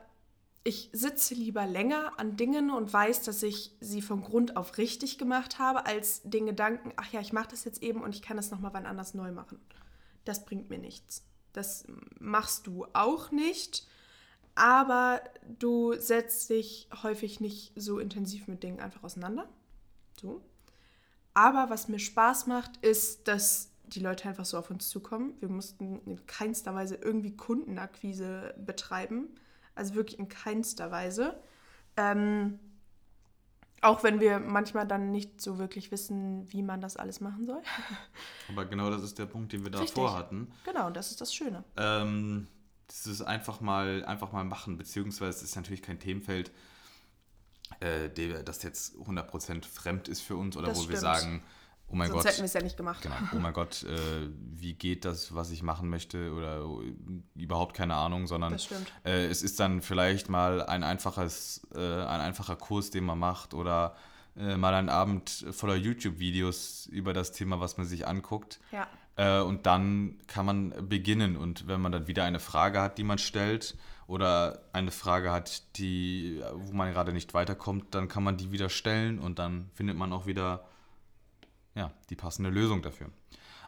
[0.64, 5.18] ich sitze lieber länger an Dingen und weiß, dass ich sie von Grund auf richtig
[5.18, 8.36] gemacht habe, als den Gedanken, ach ja, ich mache das jetzt eben und ich kann
[8.36, 9.60] das nochmal wann anders neu machen.
[10.24, 11.24] Das bringt mir nichts.
[11.52, 11.84] Das
[12.18, 13.86] machst du auch nicht,
[14.54, 15.20] aber
[15.58, 19.48] du setzt dich häufig nicht so intensiv mit Dingen einfach auseinander.
[20.20, 20.42] So.
[21.34, 25.34] Aber was mir Spaß macht, ist, dass die Leute einfach so auf uns zukommen.
[25.40, 29.28] Wir mussten in keinster Weise irgendwie Kundenakquise betreiben.
[29.74, 31.40] Also wirklich in keinster Weise.
[31.96, 32.58] Ähm,
[33.80, 37.62] auch wenn wir manchmal dann nicht so wirklich wissen, wie man das alles machen soll.
[38.48, 39.90] Aber genau das ist der Punkt, den wir Richtig.
[39.90, 40.52] davor hatten.
[40.64, 41.64] Genau, und das ist das Schöne.
[41.76, 42.46] Ähm,
[42.92, 46.50] das ist einfach mal, einfach mal machen, beziehungsweise es ist natürlich kein Themenfeld,
[47.80, 48.10] äh,
[48.44, 51.00] das jetzt 100% fremd ist für uns oder Das wo wir stimmt.
[51.00, 51.42] sagen,
[51.88, 53.02] oh mein Sonst Gott, hätten wir es ja nicht gemacht.
[53.02, 53.16] Genau.
[53.34, 56.64] Oh mein Gott, äh, wie geht das, was ich machen möchte oder
[57.34, 58.56] überhaupt keine Ahnung, sondern
[59.04, 63.54] äh, es ist dann vielleicht mal ein einfaches, äh, ein einfacher Kurs, den man macht
[63.54, 63.96] oder
[64.36, 68.60] äh, mal ein Abend voller YouTube-Videos über das Thema, was man sich anguckt.
[68.70, 68.86] Ja.
[69.16, 73.04] Äh, und dann kann man beginnen und wenn man dann wieder eine Frage hat, die
[73.04, 78.36] man stellt oder eine Frage hat, die, wo man gerade nicht weiterkommt, dann kann man
[78.36, 80.64] die wieder stellen und dann findet man auch wieder
[81.74, 83.10] ja, die passende Lösung dafür.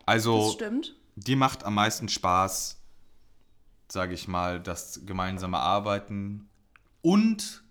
[0.07, 0.57] Also,
[1.17, 2.81] die macht am meisten Spaß,
[3.89, 6.49] sage ich mal, das gemeinsame Arbeiten
[7.01, 7.63] und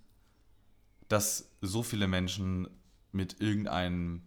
[1.10, 2.68] dass so viele Menschen
[3.12, 4.24] mit irgendeinem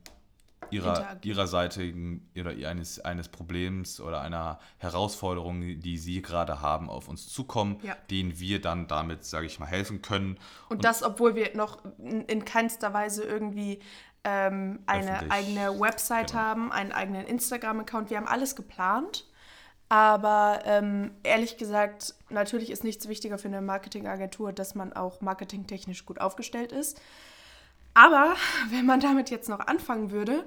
[0.71, 1.93] ihrer, ihrer Seite
[2.39, 7.97] oder eines, eines Problems oder einer Herausforderung, die sie gerade haben, auf uns zukommen, ja.
[8.11, 10.39] denen wir dann damit, sage ich mal, helfen können.
[10.69, 13.81] Und, und, das, obwohl wir noch in keinster Weise irgendwie
[14.25, 16.41] ähm, eine eigene Website genau.
[16.41, 18.11] haben, einen eigenen Instagram-Account.
[18.11, 19.27] Wir haben alles geplant.
[19.89, 26.05] Aber ähm, ehrlich gesagt, natürlich ist nichts wichtiger für eine Marketingagentur, dass man auch marketingtechnisch
[26.05, 27.01] gut aufgestellt ist.
[27.97, 28.37] Aber
[28.71, 30.45] wenn man damit jetzt noch anfangen würde,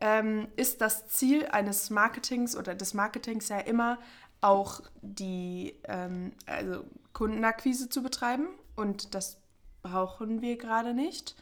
[0.00, 3.98] ähm, ist das Ziel eines Marketings oder des Marketings ja immer
[4.40, 8.48] auch die ähm, also Kundenakquise zu betreiben.
[8.74, 9.38] Und das
[9.82, 11.36] brauchen wir gerade nicht.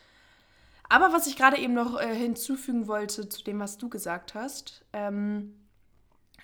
[0.89, 4.85] Aber was ich gerade eben noch äh, hinzufügen wollte zu dem, was du gesagt hast,
[4.93, 5.55] ähm,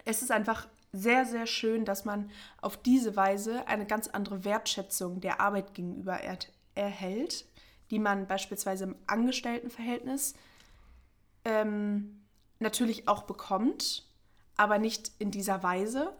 [0.04, 5.20] es ist einfach sehr, sehr schön, dass man auf diese Weise eine ganz andere Wertschätzung
[5.20, 6.38] der Arbeit gegenüber er
[6.74, 7.44] erhält,
[7.90, 10.34] die man beispielsweise im Angestelltenverhältnis
[11.44, 12.22] ähm,
[12.58, 14.06] natürlich auch bekommt,
[14.56, 16.12] aber nicht in dieser Weise.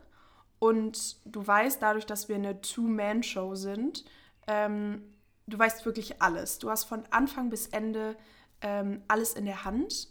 [0.58, 4.04] Und du weißt, dadurch, dass wir eine Two-Man-Show sind,
[4.46, 5.02] ähm,
[5.46, 6.58] du weißt wirklich alles.
[6.58, 8.16] Du hast von Anfang bis Ende
[8.60, 10.08] ähm, alles in der Hand.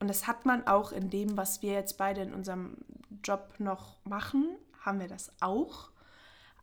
[0.00, 2.76] Und das hat man auch in dem, was wir jetzt beide in unserem
[3.22, 5.90] Job noch machen, haben wir das auch.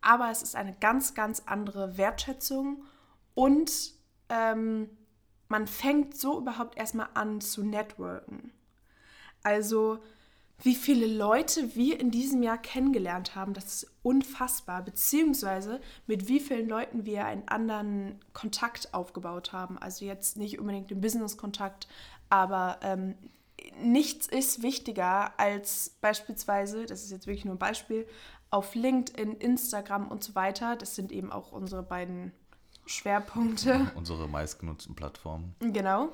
[0.02, 2.84] Aber es ist eine ganz, ganz andere Wertschätzung
[3.34, 3.99] und
[4.30, 4.90] ähm,
[5.48, 8.52] man fängt so überhaupt erstmal an zu networken.
[9.44, 10.00] Also
[10.62, 14.84] wie viele Leute wir in diesem Jahr kennengelernt haben, das ist unfassbar.
[14.84, 19.78] Beziehungsweise mit wie vielen Leuten wir einen anderen Kontakt aufgebaut haben.
[19.78, 21.88] Also jetzt nicht unbedingt den Business-Kontakt,
[22.30, 23.16] aber ähm,
[23.82, 28.06] nichts ist wichtiger als beispielsweise, das ist jetzt wirklich nur ein Beispiel,
[28.52, 30.76] auf LinkedIn, Instagram und so weiter.
[30.76, 32.34] Das sind eben auch unsere beiden
[32.90, 33.92] Schwerpunkte.
[33.96, 35.56] Unsere meistgenutzten Plattformen.
[35.60, 36.10] Genau.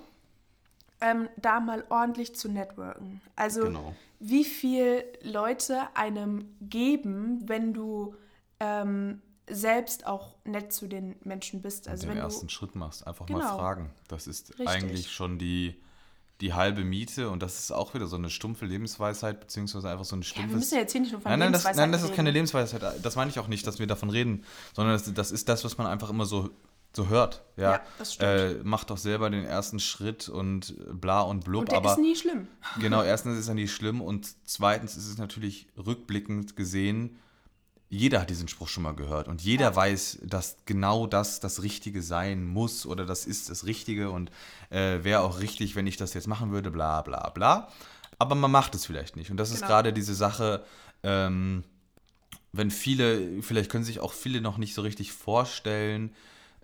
[1.01, 3.21] Ähm, da mal ordentlich zu networken.
[3.35, 3.95] Also genau.
[4.19, 8.15] wie viel Leute einem geben, wenn du
[8.59, 11.88] ähm, selbst auch nett zu den Menschen bist.
[11.88, 13.39] Also den wenn ersten du, Schritt machst, einfach genau.
[13.39, 13.91] mal fragen.
[14.07, 14.67] Das ist Richtig.
[14.67, 15.81] eigentlich schon die
[16.41, 20.15] die halbe Miete und das ist auch wieder so eine stumpfe Lebensweisheit, beziehungsweise einfach so
[20.15, 20.47] eine stumpfe.
[20.47, 22.03] Ja, wir müssen ja jetzt hier nicht nur von nein, nein, Lebensweisheit das, Nein, das
[22.03, 23.05] ist keine Lebensweisheit.
[23.05, 25.77] Das meine ich auch nicht, dass wir davon reden, sondern das, das ist das, was
[25.77, 26.49] man einfach immer so,
[26.95, 27.43] so hört.
[27.58, 28.29] Ja, ja das stimmt.
[28.29, 31.62] Äh, macht doch selber den ersten Schritt und bla und blub.
[31.62, 32.47] Und der aber, ist nie schlimm.
[32.79, 37.19] Genau, erstens ist er nie schlimm und zweitens ist es natürlich rückblickend gesehen
[37.89, 39.75] jeder hat diesen Spruch schon mal gehört und jeder ja.
[39.75, 44.31] weiß, dass genau das das Richtige sein muss oder das ist das Richtige und
[44.69, 47.69] äh, wäre auch richtig, wenn ich das jetzt machen würde, bla bla bla.
[48.17, 49.29] Aber man macht es vielleicht nicht.
[49.29, 49.62] Und das genau.
[49.62, 50.63] ist gerade diese Sache,
[51.03, 51.63] ähm,
[52.53, 56.15] wenn viele, vielleicht können sich auch viele noch nicht so richtig vorstellen,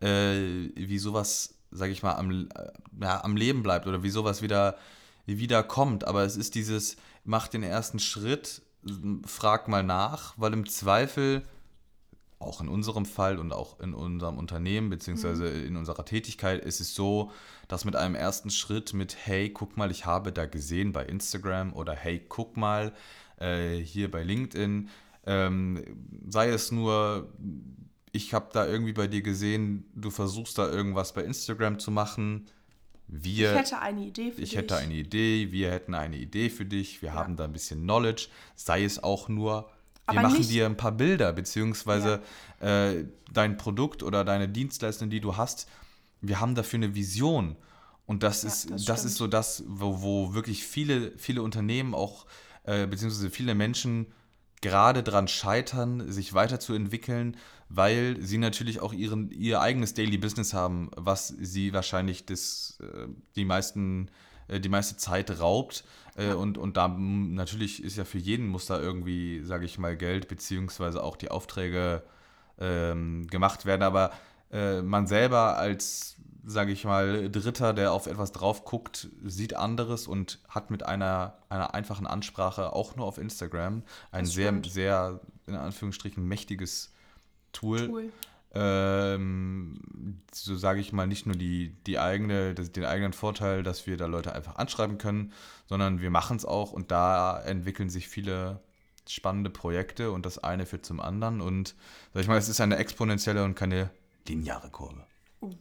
[0.01, 4.41] äh, wie sowas, sage ich mal, am, äh, ja, am Leben bleibt oder wie sowas
[4.41, 4.77] wieder,
[5.25, 6.05] wieder kommt.
[6.05, 8.61] Aber es ist dieses, mach den ersten Schritt
[9.25, 11.43] frag mal nach, weil im Zweifel,
[12.39, 15.67] auch in unserem Fall und auch in unserem Unternehmen beziehungsweise mhm.
[15.67, 17.31] in unserer Tätigkeit, ist es so,
[17.67, 21.73] dass mit einem ersten Schritt mit, hey, guck mal, ich habe da gesehen bei Instagram
[21.73, 22.93] oder hey, guck mal
[23.37, 24.89] äh, hier bei LinkedIn,
[25.27, 25.83] ähm,
[26.27, 27.31] sei es nur,
[28.25, 32.47] ich habe da irgendwie bei dir gesehen, du versuchst da irgendwas bei Instagram zu machen,
[33.07, 34.53] wir, ich hätte eine Idee für ich dich.
[34.53, 37.15] Ich hätte eine Idee, wir hätten eine Idee für dich, wir ja.
[37.15, 39.69] haben da ein bisschen Knowledge, sei es auch nur,
[40.05, 42.21] wir Aber machen nicht, dir ein paar Bilder, beziehungsweise
[42.61, 42.91] ja.
[42.91, 45.67] äh, dein Produkt oder deine Dienstleistung, die du hast,
[46.21, 47.57] wir haben dafür eine Vision.
[48.05, 51.93] Und das ja, ist, das, das ist so das, wo, wo, wirklich viele, viele Unternehmen
[51.93, 52.25] auch,
[52.63, 54.07] äh, beziehungsweise viele Menschen
[54.61, 57.35] gerade dran scheitern, sich weiterzuentwickeln,
[57.69, 63.07] weil sie natürlich auch ihren, ihr eigenes Daily Business haben, was sie wahrscheinlich das, äh,
[63.35, 64.09] die, meisten,
[64.47, 65.83] äh, die meiste Zeit raubt.
[66.15, 69.97] Äh, und, und da natürlich ist ja für jeden muss da irgendwie, sage ich mal,
[69.97, 72.03] Geld beziehungsweise auch die Aufträge
[72.59, 73.83] ähm, gemacht werden.
[73.83, 74.11] Aber
[74.51, 80.07] äh, man selber als sage ich mal, Dritter, der auf etwas drauf guckt, sieht anderes
[80.07, 85.55] und hat mit einer, einer einfachen Ansprache auch nur auf Instagram ein sehr, sehr, in
[85.55, 86.93] Anführungsstrichen, mächtiges
[87.53, 87.87] Tool.
[87.87, 88.11] Tool.
[88.53, 89.79] Ähm,
[90.33, 93.95] so sage ich mal, nicht nur die, die eigene, das, den eigenen Vorteil, dass wir
[93.95, 95.31] da Leute einfach anschreiben können,
[95.67, 98.59] sondern wir machen es auch und da entwickeln sich viele,
[99.07, 101.41] spannende Projekte und das eine führt zum anderen.
[101.41, 101.75] Und
[102.13, 103.89] sag ich mal, es ist eine exponentielle und keine
[104.27, 105.03] lineare Kurve.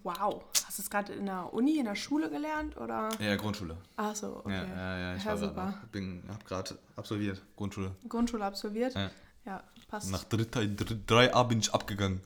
[0.02, 0.44] Wow.
[0.66, 3.08] Hast du es gerade in der Uni, in der Schule gelernt oder?
[3.18, 3.76] Ja, Grundschule.
[3.96, 4.52] Ach so, okay.
[4.52, 5.16] Ja, ja, ja.
[5.16, 5.74] Ich Ja, super.
[5.90, 7.94] bin, hab gerade absolviert, Grundschule.
[8.08, 8.94] Grundschule absolviert?
[8.94, 9.10] Ja.
[9.46, 10.10] Ja, passt.
[10.10, 12.20] Nach dritter, dr- drei A bin ich abgegangen.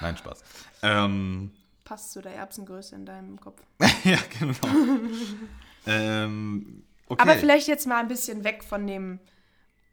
[0.00, 0.44] Nein, Spaß.
[0.82, 1.52] Ähm,
[1.84, 3.62] Passt zu der Erbsengröße in deinem Kopf.
[4.04, 4.54] ja, genau.
[5.86, 7.22] ähm, okay.
[7.22, 9.18] Aber vielleicht jetzt mal ein bisschen weg von dem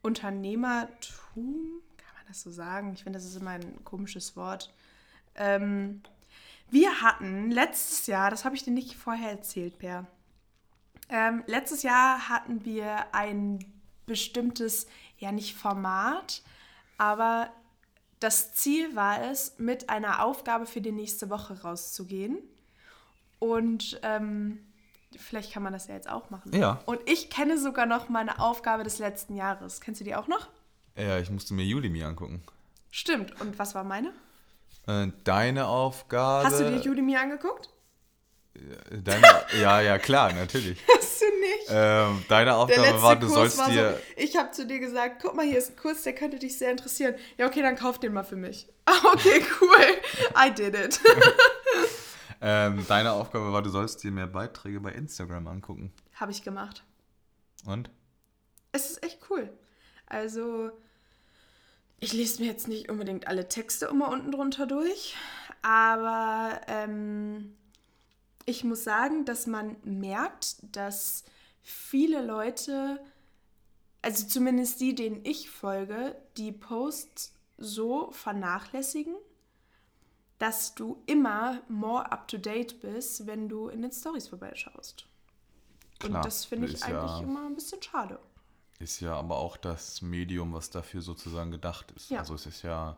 [0.02, 1.80] Unternehmertum.
[1.96, 2.92] Kann man das so sagen?
[2.94, 4.72] Ich finde, das ist immer ein komisches Wort.
[5.34, 6.02] Ähm,
[6.70, 10.06] wir hatten letztes Jahr, das habe ich dir nicht vorher erzählt, Per.
[11.08, 13.64] Ähm, letztes Jahr hatten wir ein
[14.06, 14.86] bestimmtes,
[15.18, 16.42] ja nicht Format,
[16.98, 17.50] aber
[18.20, 22.38] das Ziel war es, mit einer Aufgabe für die nächste Woche rauszugehen.
[23.38, 24.58] Und ähm,
[25.16, 26.52] vielleicht kann man das ja jetzt auch machen.
[26.54, 26.80] Ja.
[26.86, 29.80] Und ich kenne sogar noch meine Aufgabe des letzten Jahres.
[29.80, 30.48] Kennst du die auch noch?
[30.96, 32.42] ja, ich musste mir Udemy angucken.
[32.90, 33.38] Stimmt.
[33.40, 34.12] Und was war meine?
[34.86, 36.46] Äh, deine Aufgabe.
[36.46, 37.70] Hast du dir Udemy angeguckt?
[38.90, 39.26] Deine,
[39.60, 40.78] ja, ja, klar, natürlich.
[40.96, 41.66] Hast du nicht?
[41.68, 43.92] Ähm, deine Aufgabe war, du Kurs sollst war dir.
[43.92, 46.56] so, ich habe zu dir gesagt, guck mal, hier ist ein Kurs, der könnte dich
[46.56, 47.14] sehr interessieren.
[47.36, 48.68] Ja, okay, dann kauf den mal für mich.
[48.88, 49.96] Ah, okay, cool.
[50.36, 51.00] I did it.
[52.40, 55.92] Ähm, deine Aufgabe war, du sollst dir mehr Beiträge bei Instagram angucken.
[56.14, 56.84] habe ich gemacht.
[57.64, 57.90] Und?
[58.70, 59.50] Es ist echt cool.
[60.06, 60.70] Also,
[62.00, 65.14] ich lese mir jetzt nicht unbedingt alle Texte immer unten drunter durch,
[65.62, 67.56] aber ähm,
[68.44, 71.24] ich muss sagen, dass man merkt, dass
[71.62, 73.00] viele Leute,
[74.02, 79.16] also zumindest die, denen ich folge, die Posts so vernachlässigen,
[80.38, 85.06] dass du immer more up to date bist, wenn du in den Stories vorbeischaust.
[85.98, 88.20] Klar, Und das finde ich eigentlich ja- immer ein bisschen schade.
[88.78, 92.10] Ist ja aber auch das Medium, was dafür sozusagen gedacht ist.
[92.10, 92.18] Ja.
[92.20, 92.96] Also es ist ja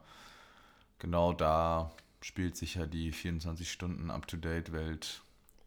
[0.98, 5.22] genau da spielt sich ja die 24 Stunden Up-to-Date-Welt.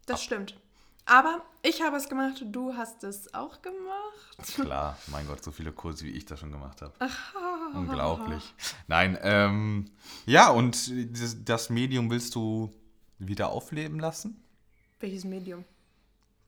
[0.06, 0.56] Das stimmt.
[1.04, 4.54] Aber ich habe es gemacht, du hast es auch gemacht.
[4.54, 6.92] Klar, mein Gott, so viele Kurse, wie ich das schon gemacht habe.
[7.74, 8.54] Unglaublich.
[8.86, 9.90] Nein, ähm,
[10.26, 10.92] ja, und
[11.44, 12.72] das Medium willst du
[13.18, 14.40] wieder aufleben lassen?
[15.00, 15.64] Welches Medium?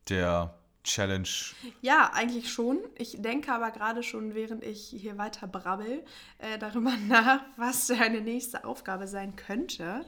[0.08, 1.28] Der Challenge.
[1.80, 2.78] Ja, eigentlich schon.
[2.96, 6.04] Ich denke aber gerade schon, während ich hier weiter brabbel,
[6.38, 10.04] äh, darüber nach, was deine nächste Aufgabe sein könnte.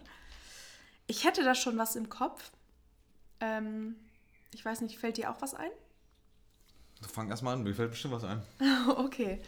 [1.06, 2.52] Ich hätte da schon was im Kopf.
[3.40, 3.96] Ähm,
[4.54, 5.70] ich weiß nicht, fällt dir auch was ein?
[7.12, 8.42] Fang erstmal an, mir fällt bestimmt was ein.
[8.96, 9.40] Okay.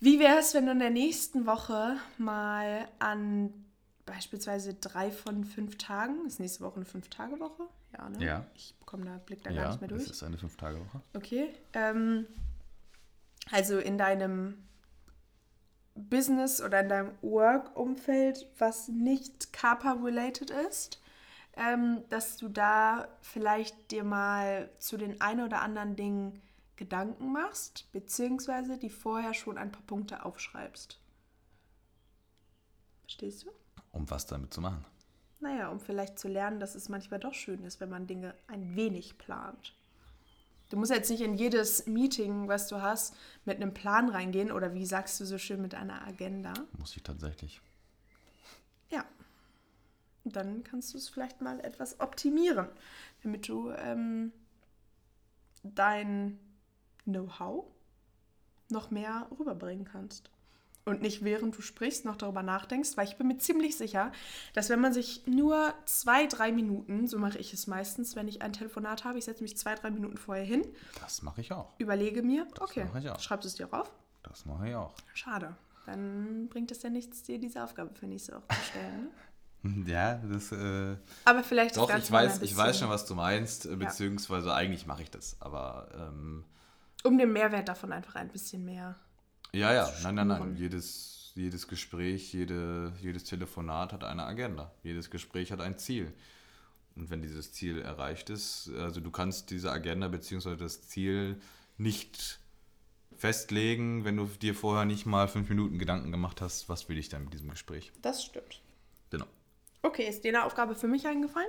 [0.00, 3.52] Wie wäre es, wenn du in der nächsten Woche mal an
[4.04, 7.68] beispielsweise drei von fünf Tagen, ist nächste Woche eine Fünf-Tage-Woche?
[7.96, 8.24] Ja, ne?
[8.24, 8.46] Ja.
[8.54, 10.10] Ich bekomme da, blick da gar Ja, nicht mehr das durch.
[10.10, 11.00] ist eine Fünf-Tage-Woche.
[11.14, 11.54] Okay.
[11.72, 12.26] Ähm,
[13.50, 14.66] also in deinem
[15.94, 21.00] Business oder in deinem Work-Umfeld, was nicht Kappa-related ist,
[21.56, 26.42] ähm, dass du da vielleicht dir mal zu den ein oder anderen Dingen
[26.76, 30.98] Gedanken machst, beziehungsweise die vorher schon ein paar Punkte aufschreibst.
[33.02, 33.50] Verstehst du?
[33.92, 34.84] Um was damit zu machen?
[35.44, 38.76] Naja, um vielleicht zu lernen, dass es manchmal doch schön ist, wenn man Dinge ein
[38.76, 39.74] wenig plant.
[40.70, 44.72] Du musst jetzt nicht in jedes Meeting, was du hast, mit einem Plan reingehen oder
[44.72, 46.54] wie sagst du so schön mit einer Agenda.
[46.78, 47.60] Muss ich tatsächlich.
[48.88, 49.04] Ja.
[50.24, 52.68] Dann kannst du es vielleicht mal etwas optimieren,
[53.22, 54.32] damit du ähm,
[55.62, 56.38] dein
[57.04, 57.66] Know-how
[58.70, 60.30] noch mehr rüberbringen kannst.
[60.86, 64.12] Und nicht während du sprichst noch darüber nachdenkst, weil ich bin mir ziemlich sicher,
[64.52, 68.42] dass wenn man sich nur zwei, drei Minuten, so mache ich es meistens, wenn ich
[68.42, 70.62] ein Telefonat habe, ich setze mich zwei, drei Minuten vorher hin,
[71.00, 71.72] Das mache ich auch.
[71.78, 73.18] überlege mir, okay, mache ich auch.
[73.18, 73.90] schreibst du es dir auf?
[74.24, 74.94] Das mache ich auch.
[75.14, 75.56] Schade.
[75.86, 79.02] Dann bringt es ja nichts, dir diese Aufgabe für nächste Woche zu stellen.
[79.04, 79.08] Ne?
[79.86, 80.52] Ja, das.
[80.52, 84.52] Äh, Aber vielleicht das doch, ich weiß, ich weiß schon, was du meinst, äh, beziehungsweise
[84.52, 85.38] eigentlich mache ich das.
[85.40, 86.44] Aber ähm,
[87.02, 88.96] Um den Mehrwert davon einfach ein bisschen mehr.
[89.54, 90.56] Ja, ja, nein, nein, nein.
[90.56, 94.72] Jedes, jedes Gespräch, jede, jedes Telefonat hat eine Agenda.
[94.82, 96.12] Jedes Gespräch hat ein Ziel.
[96.96, 101.40] Und wenn dieses Ziel erreicht ist, also du kannst diese Agenda beziehungsweise das Ziel
[101.76, 102.38] nicht
[103.16, 107.08] festlegen, wenn du dir vorher nicht mal fünf Minuten Gedanken gemacht hast, was will ich
[107.08, 107.92] denn mit diesem Gespräch.
[108.02, 108.60] Das stimmt.
[109.10, 109.26] Genau.
[109.82, 111.48] Okay, ist dir eine Aufgabe für mich eingefallen?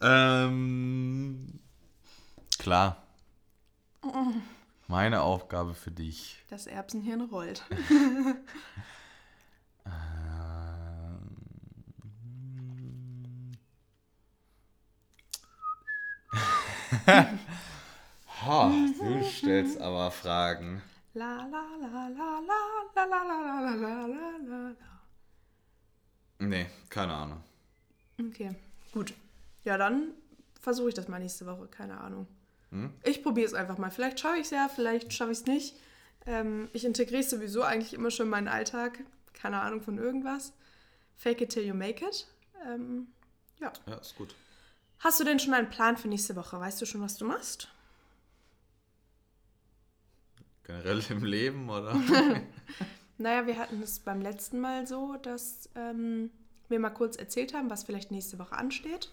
[0.00, 1.60] Ähm,
[2.58, 3.02] klar.
[4.92, 6.44] Meine Aufgabe für dich.
[6.50, 7.64] Das Erbsenhirn rollt.
[18.44, 20.82] Ha, du stellst aber Fragen.
[21.14, 22.40] La la la la la
[22.94, 24.76] la la la la la la la la.
[26.38, 27.42] Nee, keine Ahnung.
[28.20, 28.54] Okay,
[28.92, 29.14] gut.
[29.64, 30.12] Ja, dann
[30.60, 31.66] versuche ich das mal nächste Woche.
[31.68, 32.26] Keine Ahnung.
[33.02, 33.90] Ich probiere es einfach mal.
[33.90, 35.76] Vielleicht schaffe ich es ja, vielleicht schaffe ich es nicht.
[36.26, 39.00] Ähm, ich integriere sowieso eigentlich immer schon in meinen Alltag.
[39.34, 40.52] Keine Ahnung von irgendwas.
[41.16, 42.26] Fake it till you make it.
[42.66, 43.08] Ähm,
[43.60, 43.72] ja.
[43.86, 44.34] Ja, ist gut.
[45.00, 46.58] Hast du denn schon einen Plan für nächste Woche?
[46.58, 47.68] Weißt du schon, was du machst?
[50.64, 52.00] Generell im Leben, oder?
[53.18, 56.30] Naja, wir hatten es beim letzten Mal so, dass ähm,
[56.68, 59.12] wir mal kurz erzählt haben, was vielleicht nächste Woche ansteht.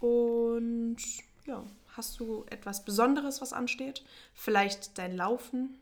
[0.00, 0.96] Und
[1.44, 1.62] ja,
[1.96, 4.04] hast du etwas Besonderes, was ansteht?
[4.34, 5.76] Vielleicht dein Laufen?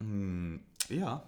[0.00, 1.22] Hm, ja.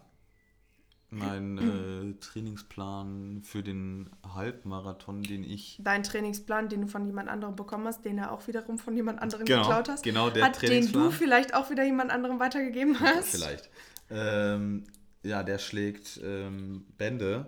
[1.10, 5.78] Mein äh, Trainingsplan für den Halbmarathon, den ich.
[5.82, 9.22] Dein Trainingsplan, den du von jemand anderem bekommen hast, den er auch wiederum von jemand
[9.22, 10.02] anderem Genau, geklaut hast.
[10.02, 11.04] genau der Hat den Trainingsplan.
[11.04, 13.28] du vielleicht auch wieder jemand anderem weitergegeben hast?
[13.28, 13.70] Vielleicht.
[14.10, 14.84] Ähm,
[15.22, 17.46] ja, der schlägt ähm, Bände,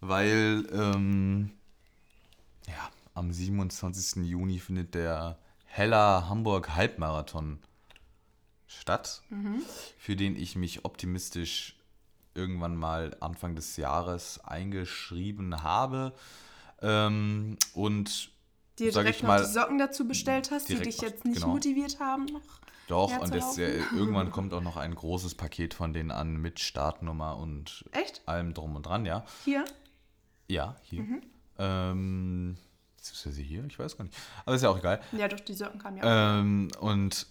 [0.00, 1.50] weil ähm,
[2.66, 4.24] ja, am 27.
[4.26, 7.58] Juni findet der Heller Hamburg Halbmarathon
[8.66, 9.22] statt,
[9.98, 11.76] für den ich mich optimistisch
[12.34, 16.12] irgendwann mal Anfang des Jahres eingeschrieben habe.
[16.82, 18.30] Ähm, und
[18.78, 21.48] Dir direkt ich noch mal, die Socken dazu bestellt hast, die dich jetzt nicht genau.
[21.54, 22.60] motiviert haben noch?
[22.88, 23.98] doch, und das, äh, laufen?
[23.98, 28.22] irgendwann kommt auch noch ein großes Paket von denen an mit Startnummer und Echt?
[28.26, 29.24] allem drum und dran, ja.
[29.44, 29.64] Hier?
[30.48, 31.02] Ja, hier.
[31.02, 31.22] Mhm.
[31.58, 32.56] Ähm,
[33.12, 33.64] ist sie hier?
[33.64, 34.16] Ich weiß gar nicht.
[34.44, 35.00] Aber ist ja auch egal.
[35.12, 36.40] Ja, doch, die Socken kamen ja auch.
[36.40, 37.26] Ähm, und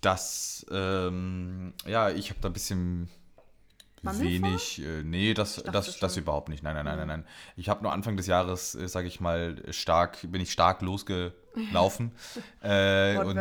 [0.00, 3.08] das, ähm, ja, ich habe da ein bisschen
[4.02, 6.22] wenig, äh, nee, das, das, das schon.
[6.22, 6.62] überhaupt nicht.
[6.62, 7.24] Nein, nein, nein, nein, nein.
[7.56, 12.12] Ich habe nur Anfang des Jahres, äh, sage ich mal, stark, bin ich stark losgelaufen.
[12.62, 13.38] äh, und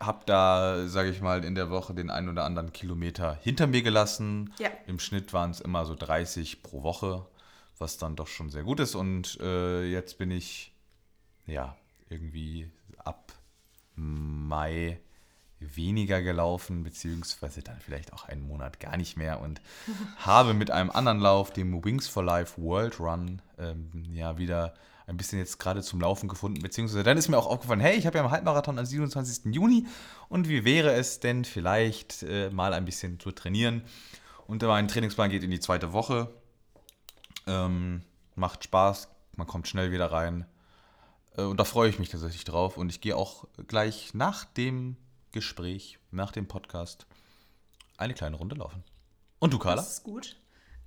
[0.00, 3.82] habe da, sage ich mal, in der Woche den einen oder anderen Kilometer hinter mir
[3.82, 4.52] gelassen.
[4.58, 4.70] Ja.
[4.86, 7.26] Im Schnitt waren es immer so 30 pro Woche,
[7.78, 8.94] was dann doch schon sehr gut ist.
[8.94, 10.72] Und äh, jetzt bin ich,
[11.46, 11.76] ja,
[12.08, 13.32] irgendwie ab
[13.96, 15.00] Mai
[15.60, 19.60] weniger gelaufen, beziehungsweise dann vielleicht auch einen Monat gar nicht mehr und
[20.18, 24.74] habe mit einem anderen Lauf, dem Wings for Life World Run, ähm, ja wieder
[25.06, 28.06] ein bisschen jetzt gerade zum Laufen gefunden, beziehungsweise dann ist mir auch aufgefallen, hey, ich
[28.06, 29.54] habe ja einen Halbmarathon am 27.
[29.54, 29.86] Juni
[30.28, 33.82] und wie wäre es denn vielleicht äh, mal ein bisschen zu trainieren?
[34.46, 36.28] Und mein Trainingsplan geht in die zweite Woche.
[37.46, 38.02] Ähm,
[38.34, 40.46] macht Spaß, man kommt schnell wieder rein.
[41.36, 42.76] Äh, Und da freue ich mich tatsächlich drauf.
[42.76, 44.96] Und ich gehe auch gleich nach dem
[45.32, 47.06] Gespräch, nach dem Podcast,
[47.96, 48.82] eine kleine Runde laufen.
[49.40, 49.76] Und du, Carla?
[49.76, 50.36] Das ist gut.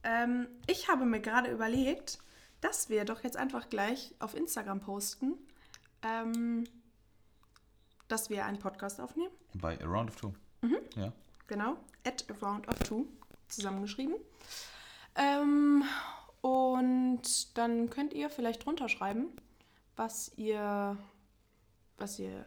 [0.04, 2.20] Ähm, ich habe mir gerade überlegt,
[2.62, 5.34] dass wir doch jetzt einfach gleich auf Instagram posten,
[6.02, 6.64] ähm,
[8.08, 9.34] dass wir einen Podcast aufnehmen.
[9.54, 10.34] Bei A Round of Two.
[10.96, 11.12] Ja.
[11.48, 13.06] Genau, at a round of two
[13.48, 14.16] zusammengeschrieben.
[15.16, 15.84] Ähm,
[16.48, 19.28] und dann könnt ihr vielleicht drunter schreiben,
[19.98, 20.98] was ihr,
[21.98, 22.46] was ihr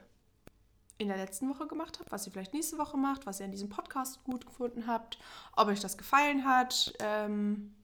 [0.96, 3.52] in der letzten Woche gemacht habt, was ihr vielleicht nächste Woche macht, was ihr in
[3.52, 5.18] diesem Podcast gut gefunden habt,
[5.54, 6.94] ob euch das gefallen hat.
[7.00, 7.74] Ähm,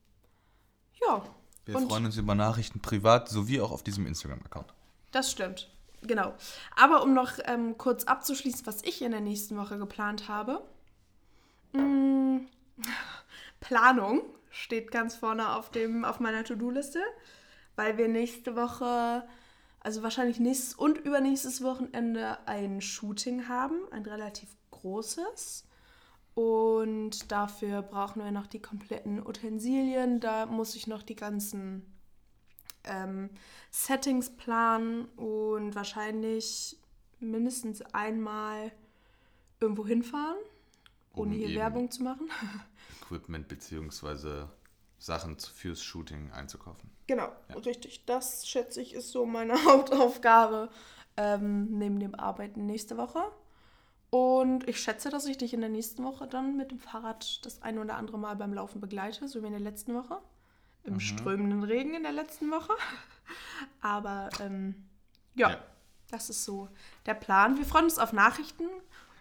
[1.05, 1.23] ja,
[1.65, 4.73] Wir und freuen uns über Nachrichten privat sowie auch auf diesem Instagram-Account.
[5.11, 5.71] das stimmt.
[6.01, 6.33] Genau.
[6.75, 10.63] Aber um noch ähm, kurz abzuschließen, was ich in der nächsten Woche geplant habe.
[11.73, 12.47] Mm,
[13.59, 17.01] Planung steht ganz vorne auf, dem, auf meiner To-Do-Liste,
[17.75, 19.27] weil wir nächste Woche,
[19.79, 25.65] also wahrscheinlich nächstes und übernächstes Wochenende ein Shooting haben, ein relativ großes.
[26.33, 30.19] Und dafür brauchen wir noch die kompletten Utensilien.
[30.19, 31.83] Da muss ich noch die ganzen
[32.83, 33.29] ähm,
[33.71, 36.77] Settings planen und wahrscheinlich
[37.19, 38.71] mindestens einmal
[39.59, 40.37] irgendwo hinfahren,
[41.15, 42.29] ohne Um hier eben- Werbung zu machen.
[43.07, 44.45] Equipment bzw.
[44.99, 46.89] Sachen fürs Shooting einzukaufen.
[47.05, 47.31] Genau,
[47.65, 48.05] richtig.
[48.05, 50.69] Das schätze ich ist so meine Hauptaufgabe
[51.17, 53.23] ähm, neben dem Arbeiten nächste Woche.
[54.09, 57.61] Und ich schätze, dass ich dich in der nächsten Woche dann mit dem Fahrrad das
[57.61, 60.19] ein oder andere Mal beim Laufen begleite, so wie in der letzten Woche.
[60.83, 62.73] Im strömenden Regen in der letzten Woche.
[63.81, 64.87] Aber ähm,
[65.35, 65.57] ja, Ja.
[66.09, 66.69] das ist so
[67.05, 67.57] der Plan.
[67.57, 68.65] Wir freuen uns auf Nachrichten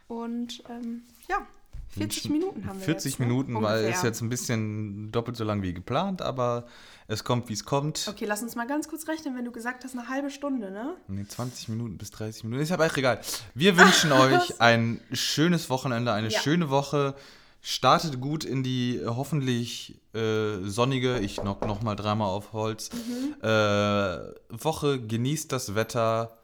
[0.08, 1.44] und ähm, ja,
[1.88, 3.26] 40 Minuten haben wir 40 jetzt, ne?
[3.26, 6.66] Minuten, weil es jetzt ein bisschen doppelt so lang wie geplant, aber
[7.08, 8.06] es kommt, wie es kommt.
[8.08, 10.96] Okay, lass uns mal ganz kurz rechnen, wenn du gesagt hast, eine halbe Stunde, ne?
[11.08, 12.62] Nee, 20 Minuten bis 30 Minuten.
[12.62, 13.20] Ist aber echt egal.
[13.54, 16.40] Wir wünschen euch ein schönes Wochenende, eine Ja.
[16.40, 17.14] schöne Woche.
[17.62, 23.34] Startet gut in die hoffentlich äh, sonnige, ich knock noch mal dreimal auf Holz, Mhm.
[23.42, 24.18] äh,
[24.50, 25.00] Woche.
[25.00, 26.36] Genießt das Wetter.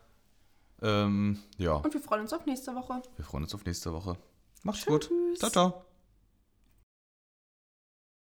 [0.81, 3.03] Ähm, ja, Und wir freuen uns auf nächste Woche.
[3.17, 4.17] wir freuen uns auf nächste Woche.
[4.63, 5.11] Macht's gut.
[5.37, 5.85] Ciao, ciao.